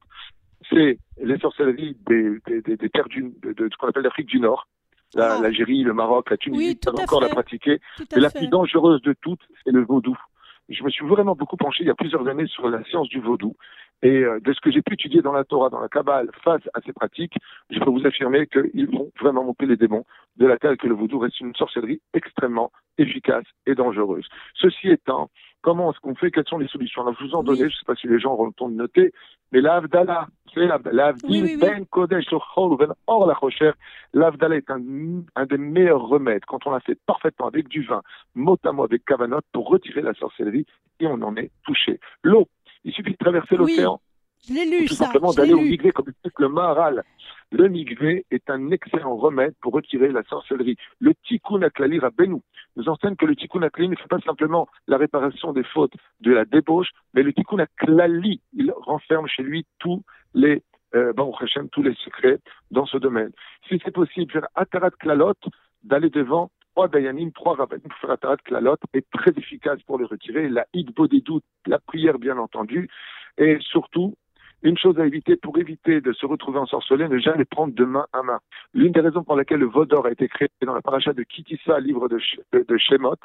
C'est 0.69 0.99
les 1.21 1.37
sorcelleries 1.39 1.97
des, 2.07 2.39
terres 2.89 3.07
de, 3.09 3.69
ce 3.71 3.77
qu'on 3.77 3.87
appelle 3.87 4.03
l'Afrique 4.03 4.27
du 4.27 4.39
Nord, 4.39 4.67
ah. 5.17 5.39
l'Algérie, 5.41 5.83
le 5.83 5.93
Maroc, 5.93 6.29
la 6.29 6.37
Tunisie, 6.37 6.79
oui, 6.85 7.01
encore 7.01 7.21
la 7.21 7.29
pratiquer. 7.29 7.81
Mais 8.13 8.21
la 8.21 8.29
plus 8.29 8.47
dangereuse 8.47 9.01
de 9.01 9.13
toutes, 9.21 9.41
c'est 9.63 9.71
le 9.71 9.83
vaudou. 9.83 10.17
Je 10.71 10.83
me 10.83 10.89
suis 10.89 11.05
vraiment 11.05 11.35
beaucoup 11.35 11.57
penché 11.57 11.83
il 11.83 11.87
y 11.87 11.91
a 11.91 11.95
plusieurs 11.95 12.27
années 12.27 12.47
sur 12.47 12.69
la 12.69 12.83
science 12.85 13.07
du 13.09 13.19
vaudou. 13.19 13.55
Et 14.03 14.23
euh, 14.23 14.39
de 14.39 14.51
ce 14.53 14.59
que 14.61 14.71
j'ai 14.71 14.81
pu 14.81 14.95
étudier 14.95 15.21
dans 15.21 15.31
la 15.31 15.43
Torah, 15.43 15.69
dans 15.69 15.79
la 15.79 15.87
Kabbale, 15.87 16.29
face 16.43 16.63
à 16.73 16.81
ces 16.81 16.91
pratiques, 16.91 17.35
je 17.69 17.79
peux 17.79 17.89
vous 17.89 18.05
affirmer 18.05 18.47
qu'ils 18.47 18.89
vont 18.89 19.11
vraiment 19.19 19.43
monter 19.43 19.67
les 19.67 19.77
démons, 19.77 20.05
de 20.37 20.47
laquelle 20.47 20.77
que 20.77 20.87
le 20.87 20.95
vaudou 20.95 21.19
reste 21.19 21.39
une 21.39 21.55
sorcellerie 21.55 22.01
extrêmement 22.13 22.71
efficace 22.97 23.45
et 23.67 23.75
dangereuse. 23.75 24.27
Ceci 24.55 24.89
étant, 24.89 25.29
comment 25.61 25.91
est-ce 25.91 25.99
qu'on 25.99 26.15
fait 26.15 26.31
Quelles 26.31 26.47
sont 26.47 26.57
les 26.57 26.67
solutions 26.67 27.01
Alors, 27.01 27.15
je 27.19 27.25
vous 27.25 27.35
en 27.35 27.43
donner, 27.43 27.59
je 27.59 27.65
ne 27.65 27.69
sais 27.69 27.85
pas 27.85 27.95
si 27.95 28.07
les 28.07 28.19
gens 28.19 28.33
auront 28.33 28.47
le 28.47 28.53
temps 28.53 28.69
de 28.69 28.75
noter, 28.75 29.13
mais 29.51 29.61
l'Avdala, 29.61 30.27
c'est 30.53 30.65
l'Avdil 30.65 31.59
Ben 31.59 31.85
Kodesh 31.85 32.25
Ben 32.29 32.93
Or 33.07 33.27
la 33.27 33.33
recherche, 33.33 33.77
l'Avdala 34.13 34.57
est 34.57 34.69
un, 34.69 34.81
un, 35.35 35.45
des 35.45 35.57
meilleurs 35.57 36.01
remèdes 36.01 36.45
quand 36.45 36.65
on 36.67 36.71
l'a 36.71 36.79
fait 36.79 36.97
parfaitement 37.05 37.47
avec 37.47 37.67
du 37.67 37.83
vin, 37.83 38.01
mot 38.35 38.57
avec 38.83 39.05
Kavanot, 39.05 39.41
pour 39.51 39.67
retirer 39.69 40.01
la 40.01 40.13
sorcellerie 40.13 40.65
et 40.99 41.07
on 41.07 41.21
en 41.21 41.35
est 41.35 41.51
touché. 41.65 41.99
L'eau, 42.23 42.47
il 42.83 42.93
suffit 42.93 43.11
de 43.11 43.17
traverser 43.17 43.55
l'océan. 43.55 44.01
Je 44.47 44.53
l'ai 44.53 44.65
lu, 44.65 44.87
tout 44.87 44.95
simplement 44.95 45.33
d'aller 45.33 45.53
au 45.53 45.61
Migré, 45.61 45.91
comme 45.91 46.09
explique 46.09 46.39
le 46.39 46.49
Maharal. 46.49 47.03
Le 47.51 47.67
Migré 47.67 48.25
est 48.31 48.49
un 48.49 48.71
excellent 48.71 49.15
remède 49.15 49.53
pour 49.61 49.73
retirer 49.73 50.09
la 50.11 50.23
sorcellerie. 50.23 50.77
Le 50.99 51.13
Tikkun 51.27 51.61
Aklali 51.61 51.99
Rabbeinu 51.99 52.41
nous 52.75 52.89
enseigne 52.89 53.15
que 53.15 53.25
le 53.25 53.35
Tikkun 53.35 53.61
Aklali 53.61 53.89
ne 53.89 53.95
fait 53.95 54.07
pas 54.07 54.19
simplement 54.19 54.67
la 54.87 54.97
réparation 54.97 55.53
des 55.53 55.63
fautes 55.63 55.93
de 56.21 56.31
la 56.31 56.45
débauche, 56.45 56.89
mais 57.13 57.23
le 57.23 57.33
Tikkun 57.33 57.59
Aklali, 57.59 58.41
il 58.53 58.71
renferme 58.71 59.27
chez 59.27 59.43
lui 59.43 59.65
tous 59.79 60.01
les 60.33 60.63
euh, 60.95 61.13
Hashem, 61.39 61.69
tous 61.69 61.83
les 61.83 61.93
secrets 61.95 62.39
dans 62.71 62.85
ce 62.85 62.97
domaine. 62.97 63.31
Si 63.67 63.79
c'est 63.83 63.91
possible, 63.91 64.31
faire 64.31 64.47
Atarat 64.55 64.91
Klalot, 64.91 65.33
d'aller 65.83 66.09
devant 66.09 66.49
trois 66.73 66.87
dayanim, 66.87 67.31
trois 67.31 67.55
rabbinim 67.55 67.89
pour 67.89 67.99
faire 67.99 68.11
Atarat 68.11 68.37
Klalot 68.37 68.77
est 68.93 69.05
très 69.11 69.31
efficace 69.37 69.81
pour 69.83 69.99
les 69.99 70.05
retirer. 70.05 70.49
La 70.49 70.65
Hidbo 70.73 71.07
des 71.07 71.21
doutes, 71.21 71.43
la 71.67 71.79
prière 71.79 72.17
bien 72.17 72.37
entendu, 72.37 72.89
et 73.37 73.57
surtout 73.61 74.15
une 74.63 74.77
chose 74.77 74.99
à 74.99 75.05
éviter 75.05 75.35
pour 75.35 75.57
éviter 75.57 76.01
de 76.01 76.13
se 76.13 76.25
retrouver 76.25 76.59
ensorcelé, 76.59 77.07
ne 77.07 77.17
jamais 77.17 77.45
prendre 77.45 77.73
de 77.73 77.85
main 77.85 78.05
à 78.13 78.21
main. 78.21 78.39
L'une 78.73 78.91
des 78.91 79.01
raisons 79.01 79.23
pour 79.23 79.35
lesquelles 79.35 79.59
le 79.59 79.65
Vaudor 79.65 80.05
a 80.05 80.11
été 80.11 80.27
créé 80.27 80.49
dans 80.61 80.73
la 80.73 80.81
paracha 80.81 81.13
de 81.13 81.23
Kitissa, 81.23 81.79
livre 81.79 82.07
de, 82.07 82.19
de, 82.53 82.77
Shemot, 82.77 83.15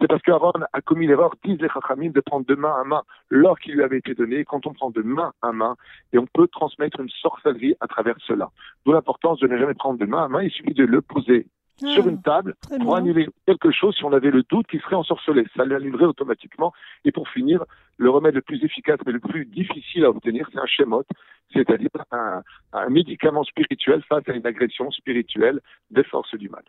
c'est 0.00 0.06
parce 0.06 0.22
qu'Aaron 0.22 0.52
a 0.72 0.80
commis 0.80 1.06
l'erreur, 1.06 1.34
disent 1.44 1.58
Chachamim, 1.72 2.10
de 2.10 2.20
prendre 2.20 2.46
de 2.46 2.54
main 2.54 2.74
à 2.80 2.84
main 2.84 3.02
l'or 3.28 3.58
qui 3.58 3.72
lui 3.72 3.82
avait 3.82 3.98
été 3.98 4.14
donné. 4.14 4.44
Quand 4.44 4.66
on 4.66 4.72
prend 4.72 4.90
de 4.90 5.02
main 5.02 5.32
à 5.42 5.52
main, 5.52 5.76
et 6.12 6.18
on 6.18 6.26
peut 6.26 6.48
transmettre 6.48 7.00
une 7.00 7.08
sorcellerie 7.08 7.74
à 7.80 7.86
travers 7.86 8.16
cela. 8.26 8.50
D'où 8.84 8.92
l'importance 8.92 9.40
de 9.40 9.48
ne 9.48 9.58
jamais 9.58 9.74
prendre 9.74 9.98
de 9.98 10.06
main 10.06 10.24
à 10.24 10.28
main, 10.28 10.42
il 10.42 10.50
suffit 10.50 10.74
de 10.74 10.84
le 10.84 11.00
poser 11.00 11.46
sur 11.76 12.08
une 12.08 12.22
table 12.22 12.54
pour 12.80 12.96
annuler 12.96 13.28
quelque 13.46 13.70
chose 13.70 13.94
si 13.96 14.04
on 14.04 14.12
avait 14.12 14.30
le 14.30 14.42
doute 14.44 14.66
qu'il 14.66 14.80
serait 14.80 14.96
ensorcelé. 14.96 15.44
Ça 15.56 15.64
l'annulerait 15.64 16.04
automatiquement. 16.04 16.72
Et 17.04 17.12
pour 17.12 17.28
finir, 17.28 17.64
le 17.96 18.10
remède 18.10 18.34
le 18.34 18.42
plus 18.42 18.62
efficace 18.64 18.98
mais 19.06 19.12
le 19.12 19.20
plus 19.20 19.46
difficile 19.46 20.04
à 20.04 20.10
obtenir, 20.10 20.48
c'est 20.52 20.58
un 20.58 20.66
schémote, 20.66 21.08
c'est-à-dire 21.52 21.90
un, 22.10 22.42
un 22.72 22.88
médicament 22.88 23.44
spirituel 23.44 24.02
face 24.08 24.28
à 24.28 24.32
une 24.32 24.46
agression 24.46 24.90
spirituelle 24.90 25.60
des 25.90 26.04
forces 26.04 26.34
du 26.34 26.48
mal. 26.48 26.64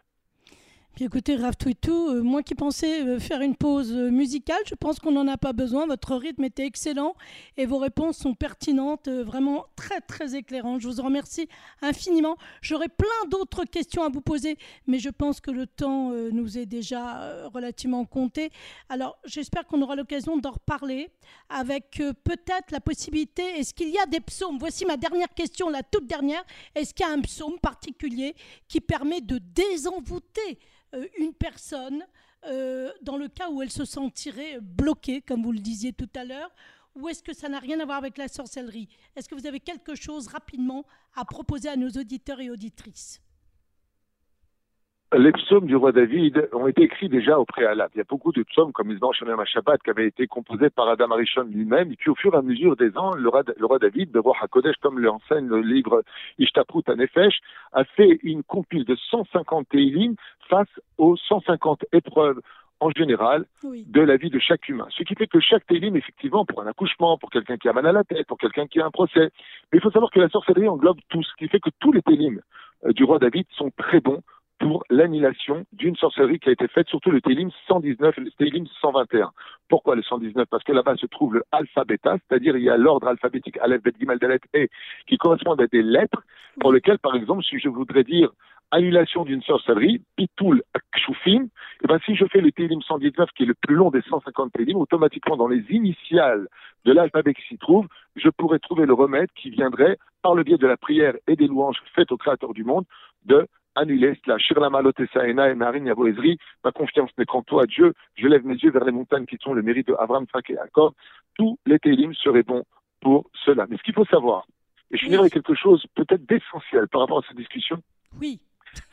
Écoutez, 0.98 1.38
Twitou, 1.60 2.08
euh, 2.08 2.24
moi 2.24 2.42
qui 2.42 2.56
pensais 2.56 3.06
euh, 3.06 3.20
faire 3.20 3.42
une 3.42 3.58
pause 3.58 3.92
euh, 3.92 4.10
musicale, 4.10 4.62
je 4.66 4.76
pense 4.76 4.98
qu'on 4.98 5.12
n'en 5.12 5.28
a 5.28 5.36
pas 5.36 5.52
besoin. 5.52 5.86
Votre 5.88 6.16
rythme 6.16 6.46
était 6.46 6.66
excellent 6.66 7.16
et 7.58 7.66
vos 7.66 7.80
réponses 7.80 8.18
sont 8.18 8.34
pertinentes, 8.34 9.10
vraiment 9.10 9.66
très 9.76 10.00
très 10.00 10.36
éclairantes. 10.36 10.80
Je 10.80 10.88
vous 10.88 11.02
remercie 11.02 11.50
infiniment. 11.82 12.38
J'aurais 12.62 12.88
plein 12.88 13.30
d'autres 13.30 13.66
questions 13.66 14.04
à 14.04 14.10
vous 14.10 14.22
poser, 14.22 14.58
mais 14.88 15.00
je 15.00 15.10
pense 15.10 15.42
que 15.42 15.52
le 15.52 15.68
temps 15.68 16.12
nous 16.12 16.58
est 16.58 16.66
déjà 16.66 17.46
relativement 17.50 18.06
compté. 18.06 18.52
Alors 18.88 19.18
j'espère 19.26 19.66
qu'on 19.68 19.82
aura 19.82 19.96
l'occasion 19.96 20.38
d'en 20.38 20.52
reparler 20.52 21.10
avec 21.50 22.02
peut-être 22.24 22.72
la 22.72 22.80
possibilité, 22.80 23.44
est-ce 23.58 23.74
qu'il 23.74 23.90
y 23.90 23.98
a 23.98 24.06
des 24.06 24.22
psaumes? 24.22 24.58
Voici 24.60 24.86
ma 24.86 24.96
dernière 24.96 25.34
question, 25.34 25.70
la 25.70 25.84
toute 25.84 26.08
dernière. 26.08 26.44
Est-ce 26.74 26.94
qu'il 26.94 27.06
y 27.06 27.10
a 27.10 27.12
un 27.12 27.22
psaume 27.22 27.60
particulier 27.60 28.34
qui 28.68 28.80
permet 28.80 29.22
de 29.22 29.40
désenvoûter 29.40 30.42
euh, 30.50 30.85
une 31.18 31.34
personne 31.34 32.06
euh, 32.48 32.92
dans 33.02 33.18
le 33.18 33.28
cas 33.28 33.50
où 33.50 33.62
elle 33.62 33.72
se 33.72 33.86
sentirait 33.86 34.60
bloquée, 34.62 35.22
comme 35.22 35.44
vous 35.44 35.52
le 35.52 35.60
disiez 35.60 35.94
tout 35.94 36.10
à 36.16 36.24
l'heure, 36.24 36.52
ou 36.96 37.10
est-ce 37.10 37.24
que 37.24 37.34
ça 37.34 37.50
n'a 37.50 37.60
rien 37.60 37.80
à 37.80 37.86
voir 37.86 37.98
avec 37.98 38.18
la 38.18 38.28
sorcellerie? 38.28 38.88
Est-ce 39.16 39.28
que 39.28 39.36
vous 39.36 39.48
avez 39.48 39.60
quelque 39.60 39.96
chose 39.96 40.28
rapidement 40.28 40.86
à 41.16 41.26
proposer 41.26 41.70
à 41.70 41.76
nos 41.76 41.90
auditeurs 41.90 42.40
et 42.40 42.50
auditrices? 42.50 43.22
Les 45.18 45.32
psaumes 45.32 45.66
du 45.66 45.76
roi 45.76 45.92
David 45.92 46.50
ont 46.52 46.68
été 46.68 46.84
écrits 46.84 47.10
déjà 47.10 47.40
au 47.40 47.46
préalable. 47.46 47.92
Il 47.96 48.00
y 48.00 48.02
a 48.02 48.06
beaucoup 48.08 48.32
de 48.32 48.44
psaumes, 48.44 48.72
comme 48.74 48.92
Isban 48.92 49.14
Shalom 49.14 49.44
Shabbat, 49.46 49.82
qui 49.82 49.90
avaient 49.90 50.08
été 50.08 50.28
composés 50.28 50.70
par 50.70 50.90
Adam 50.90 51.12
Arishon 51.12 51.44
lui-même. 51.44 51.92
Et 51.92 51.96
puis, 51.96 52.10
au 52.10 52.16
fur 52.16 52.34
et 52.34 52.38
à 52.38 52.42
mesure 52.42 52.76
des 52.76 52.98
ans, 52.98 53.14
le 53.16 53.30
roi, 53.30 53.44
le 53.58 53.66
roi 53.66 53.80
David, 53.80 54.12
de 54.12 54.20
roi 54.20 54.36
HaKodesh, 54.42 54.76
comme 54.82 55.00
l'enseigne 55.00 55.48
le 55.48 55.62
livre 55.62 56.04
Ishtaprut 56.38 56.88
Anefesh, 56.90 57.40
a 57.72 57.86
fait 57.86 58.20
une 58.24 58.44
compile 58.44 58.86
de 58.86 58.96
150 58.96 59.70
Teilim 59.70 60.16
face 60.50 60.68
aux 60.98 61.16
150 61.16 61.86
épreuves 61.94 62.42
en 62.82 62.90
général 62.90 63.46
de 63.64 64.02
la 64.02 64.18
vie 64.18 64.30
de 64.30 64.40
chaque 64.40 64.68
humain. 64.68 64.88
Ce 64.90 65.04
qui 65.04 65.16
fait 65.16 65.28
que 65.28 65.40
chaque 65.40 65.66
télim, 65.66 65.96
effectivement, 65.96 66.46
pour 66.46 66.62
un 66.62 66.68
accouchement, 66.68 67.18
pour 67.18 67.30
quelqu'un 67.30 67.56
qui 67.56 67.70
a 67.70 67.74
mal 67.74 67.88
à 67.88 67.94
la 67.94 68.04
tête, 68.04 68.28
pour 68.28 68.38
quelqu'un 68.38 68.68
qui 68.68 68.82
a 68.82 68.86
un 68.86 68.92
procès, 68.92 69.32
mais 69.72 69.78
il 69.78 69.82
faut 69.82 69.92
savoir 69.92 70.12
que 70.12 70.20
la 70.20 70.28
sorcellerie 70.28 70.68
englobe 70.68 71.00
tout, 71.08 71.24
ce 71.24 71.34
qui 71.38 71.48
fait 71.48 71.62
que 71.62 71.70
tous 71.80 71.94
les 71.94 72.02
télims 72.02 72.42
euh, 72.86 72.92
du 72.92 73.06
roi 73.06 73.18
David 73.18 73.46
sont 73.52 73.72
très 73.78 74.02
bons 74.02 74.22
pour 74.60 74.84
l'annulation 74.90 75.66
d'une 75.74 75.96
sorcellerie 75.96 76.40
qui 76.40 76.50
a 76.50 76.52
été 76.54 76.68
faite, 76.68 76.88
surtout 76.88 77.12
le 77.12 77.22
Télim 77.22 77.50
119 77.68 78.18
et 78.18 78.22
le 78.22 78.32
Télim 78.32 78.66
121. 78.82 79.32
Pourquoi 79.68 79.96
le 79.96 80.02
119 80.02 80.48
Parce 80.50 80.64
que 80.64 80.72
là-bas 80.72 80.96
se 80.96 81.06
trouve 81.08 81.36
le 81.36 81.44
alphabéta, 81.52 82.18
c'est-à-dire 82.28 82.56
il 82.56 82.64
y 82.64 82.70
a 82.70 82.78
l'ordre 82.78 83.08
alphabétique 83.08 83.58
Aleph, 83.58 83.84
Bet, 83.84 83.94
Gimel, 84.00 84.20
Dalet, 84.20 84.40
E, 84.56 84.68
qui 85.08 85.18
correspondent 85.18 85.62
à 85.62 85.68
des 85.68 85.84
lettres, 85.84 86.22
pour 86.60 86.72
lesquelles, 86.72 87.00
par 87.00 87.16
exemple, 87.16 87.44
si 87.44 87.60
je 87.60 87.68
voudrais 87.68 88.04
dire 88.04 88.32
annulation 88.72 89.24
d'une 89.26 89.42
sorcellerie, 89.42 90.02
Pitoul 90.16 90.64
Akshufim, 90.74 91.44
et 91.44 91.50
eh 91.84 91.88
ben 91.88 92.00
si 92.06 92.16
je 92.16 92.26
fais 92.26 92.42
le 92.42 92.52
Télim 92.52 92.82
119, 92.82 93.30
qui 93.36 93.44
est 93.44 93.46
le 93.46 93.54
plus 93.54 93.76
long 93.76 93.92
des 93.92 94.02
150 94.02 94.52
Télim, 94.54 94.78
automatiquement 94.78 95.38
dans 95.38 95.48
les 95.48 95.64
initiales 95.70 96.48
de 96.86 96.92
l'alphabet 96.92 97.34
qui 97.34 97.44
s'y 97.48 97.58
trouve, 97.58 97.88
je 98.16 98.30
pourrais 98.30 98.60
trouver 98.60 98.86
le 98.86 98.94
remède 98.94 99.30
qui 99.36 99.50
viendrait, 99.50 99.98
par 100.22 100.34
le 100.34 100.44
biais 100.44 100.58
de 100.58 100.68
la 100.68 100.78
prière 100.78 101.14
et 101.28 101.36
des 101.36 101.48
louanges 101.48 101.78
faites 101.94 102.12
au 102.12 102.18
Créateur 102.18 102.54
du 102.54 102.64
monde, 102.64 102.86
de 103.26 103.48
annuler 103.76 104.20
cela. 104.26 104.38
Ma 106.64 106.72
confiance 106.72 107.12
n'est 107.18 107.26
qu'en 107.26 107.44
toi, 107.44 107.66
Dieu. 107.66 107.94
Je 108.16 108.28
lève 108.28 108.46
mes 108.46 108.56
yeux 108.56 108.72
vers 108.72 108.86
les 108.86 108.92
montagnes 108.92 109.26
qui 109.26 109.38
sont 109.42 109.54
le 109.54 109.62
mérite 109.62 109.88
de 109.88 109.96
Abraham, 110.00 110.26
Fak 110.32 110.50
et 110.50 110.56
Jacob. 110.56 110.94
Tous 111.36 111.58
les 111.66 111.80
télim 111.80 112.14
seraient 112.14 112.44
bons 112.44 112.64
pour 113.02 113.30
cela. 113.46 113.66
Mais 113.70 113.78
ce 113.78 113.84
qu'il 113.84 113.94
faut 113.94 114.06
savoir, 114.06 114.48
et 114.92 114.98
je 114.98 115.04
finirai 115.04 115.22
avec 115.22 115.34
quelque 115.34 115.56
chose 115.56 115.86
peut-être 115.96 116.26
d'essentiel 116.26 116.88
par 116.88 117.02
rapport 117.02 117.20
à 117.20 117.22
cette 117.28 117.38
discussion, 117.38 117.82
oui. 118.22 118.40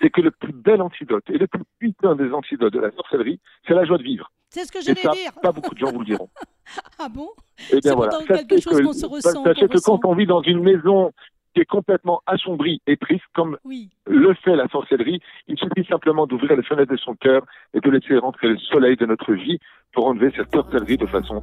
c'est 0.00 0.10
que 0.10 0.20
le 0.20 0.30
plus 0.30 0.52
bel 0.52 0.80
antidote 0.82 1.24
et 1.28 1.38
le 1.38 1.46
plus 1.46 1.64
putain 1.78 2.16
des 2.16 2.32
antidotes 2.32 2.72
de 2.72 2.80
la 2.80 2.90
sorcellerie, 2.90 3.40
c'est 3.66 3.74
la 3.74 3.84
joie 3.84 3.98
de 3.98 4.02
vivre. 4.02 4.30
C'est 4.50 4.66
ce 4.66 4.72
que 4.72 4.82
j'allais 4.82 5.00
dire. 5.00 5.32
Pas 5.40 5.52
beaucoup 5.52 5.74
de 5.74 5.78
gens 5.78 5.90
vous 5.90 6.00
le 6.00 6.04
diront. 6.04 6.28
ah 6.98 7.08
bon? 7.08 7.30
Eh 7.72 7.80
bien 7.80 7.94
voilà. 7.94 8.18
quelque 8.26 8.60
chose 8.60 8.82
qu'on 8.82 8.92
se 8.92 9.06
ressent. 9.06 9.44
Sachez 9.44 9.66
que 9.66 9.78
quand 9.82 10.04
on 10.04 10.14
vit 10.14 10.26
dans 10.26 10.42
une 10.42 10.60
maison 10.60 11.12
qui 11.54 11.60
est 11.60 11.66
complètement 11.66 12.22
assombri 12.26 12.80
et 12.86 12.96
triste, 12.96 13.24
comme 13.34 13.58
le 14.06 14.34
fait 14.34 14.56
la 14.56 14.68
sorcellerie. 14.68 15.20
Il 15.48 15.58
suffit 15.58 15.86
simplement 15.88 16.26
d'ouvrir 16.26 16.56
les 16.56 16.62
fenêtres 16.62 16.92
de 16.92 16.96
son 16.98 17.14
cœur 17.14 17.44
et 17.74 17.80
de 17.80 17.90
laisser 17.90 18.16
rentrer 18.18 18.48
le 18.48 18.58
soleil 18.58 18.96
de 18.96 19.06
notre 19.06 19.32
vie 19.32 19.58
pour 19.92 20.06
enlever 20.06 20.32
cette 20.34 20.52
sorcellerie 20.54 20.96
de 20.96 21.06
façon 21.06 21.42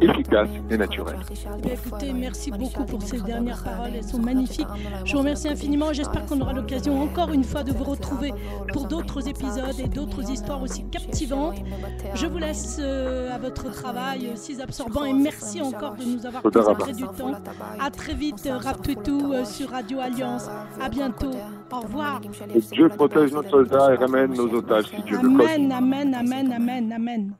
efficace 0.00 0.50
et 0.70 0.76
naturelle. 0.76 1.18
Écoutez, 1.64 2.12
merci 2.12 2.50
beaucoup 2.50 2.84
pour 2.84 3.02
ces 3.02 3.20
dernières 3.22 3.64
paroles, 3.64 3.92
elles 3.94 4.04
sont 4.04 4.20
magnifiques. 4.20 4.66
Je 5.04 5.12
vous 5.12 5.20
remercie 5.20 5.48
infiniment. 5.48 5.92
J'espère 5.92 6.26
qu'on 6.26 6.40
aura 6.40 6.52
l'occasion 6.52 7.00
encore 7.00 7.32
une 7.32 7.44
fois 7.44 7.62
de 7.62 7.72
vous 7.72 7.84
retrouver 7.84 8.32
pour 8.72 8.86
d'autres 8.86 9.28
épisodes 9.28 9.80
et 9.82 9.88
d'autres 9.88 10.30
histoires 10.30 10.62
aussi 10.62 10.88
captivantes. 10.90 11.56
Je 12.14 12.26
vous 12.26 12.38
laisse 12.38 12.78
euh, 12.82 13.34
à 13.34 13.38
votre 13.38 13.72
travail 13.72 14.32
si 14.34 14.60
absorbant 14.60 15.04
et 15.04 15.12
merci 15.12 15.60
encore 15.62 15.96
de 15.96 16.04
nous 16.04 16.26
avoir 16.26 16.42
consacré 16.42 16.92
du 16.92 17.04
temps. 17.04 17.32
À 17.80 17.90
très 17.90 18.14
vite, 18.14 18.48
Rap 18.50 18.86
euh, 18.86 19.44
sur 19.46 19.70
Radio 19.70 20.00
Alliance. 20.00 20.48
À 20.80 20.88
bientôt. 20.88 21.32
Au 21.72 21.80
revoir. 21.80 22.20
Dieu 22.72 22.88
protège 22.88 23.32
nos 23.32 23.42
soldats 23.42 23.94
et 23.94 23.96
ramène 23.96 24.34
nos 24.34 24.52
otages 24.52 24.86
si 24.86 25.02
Dieu 25.02 25.18
amen, 25.18 25.68
le 25.68 25.74
Amen, 25.74 26.14
amen, 26.14 26.52
amen, 26.52 26.92
amen. 26.92 27.32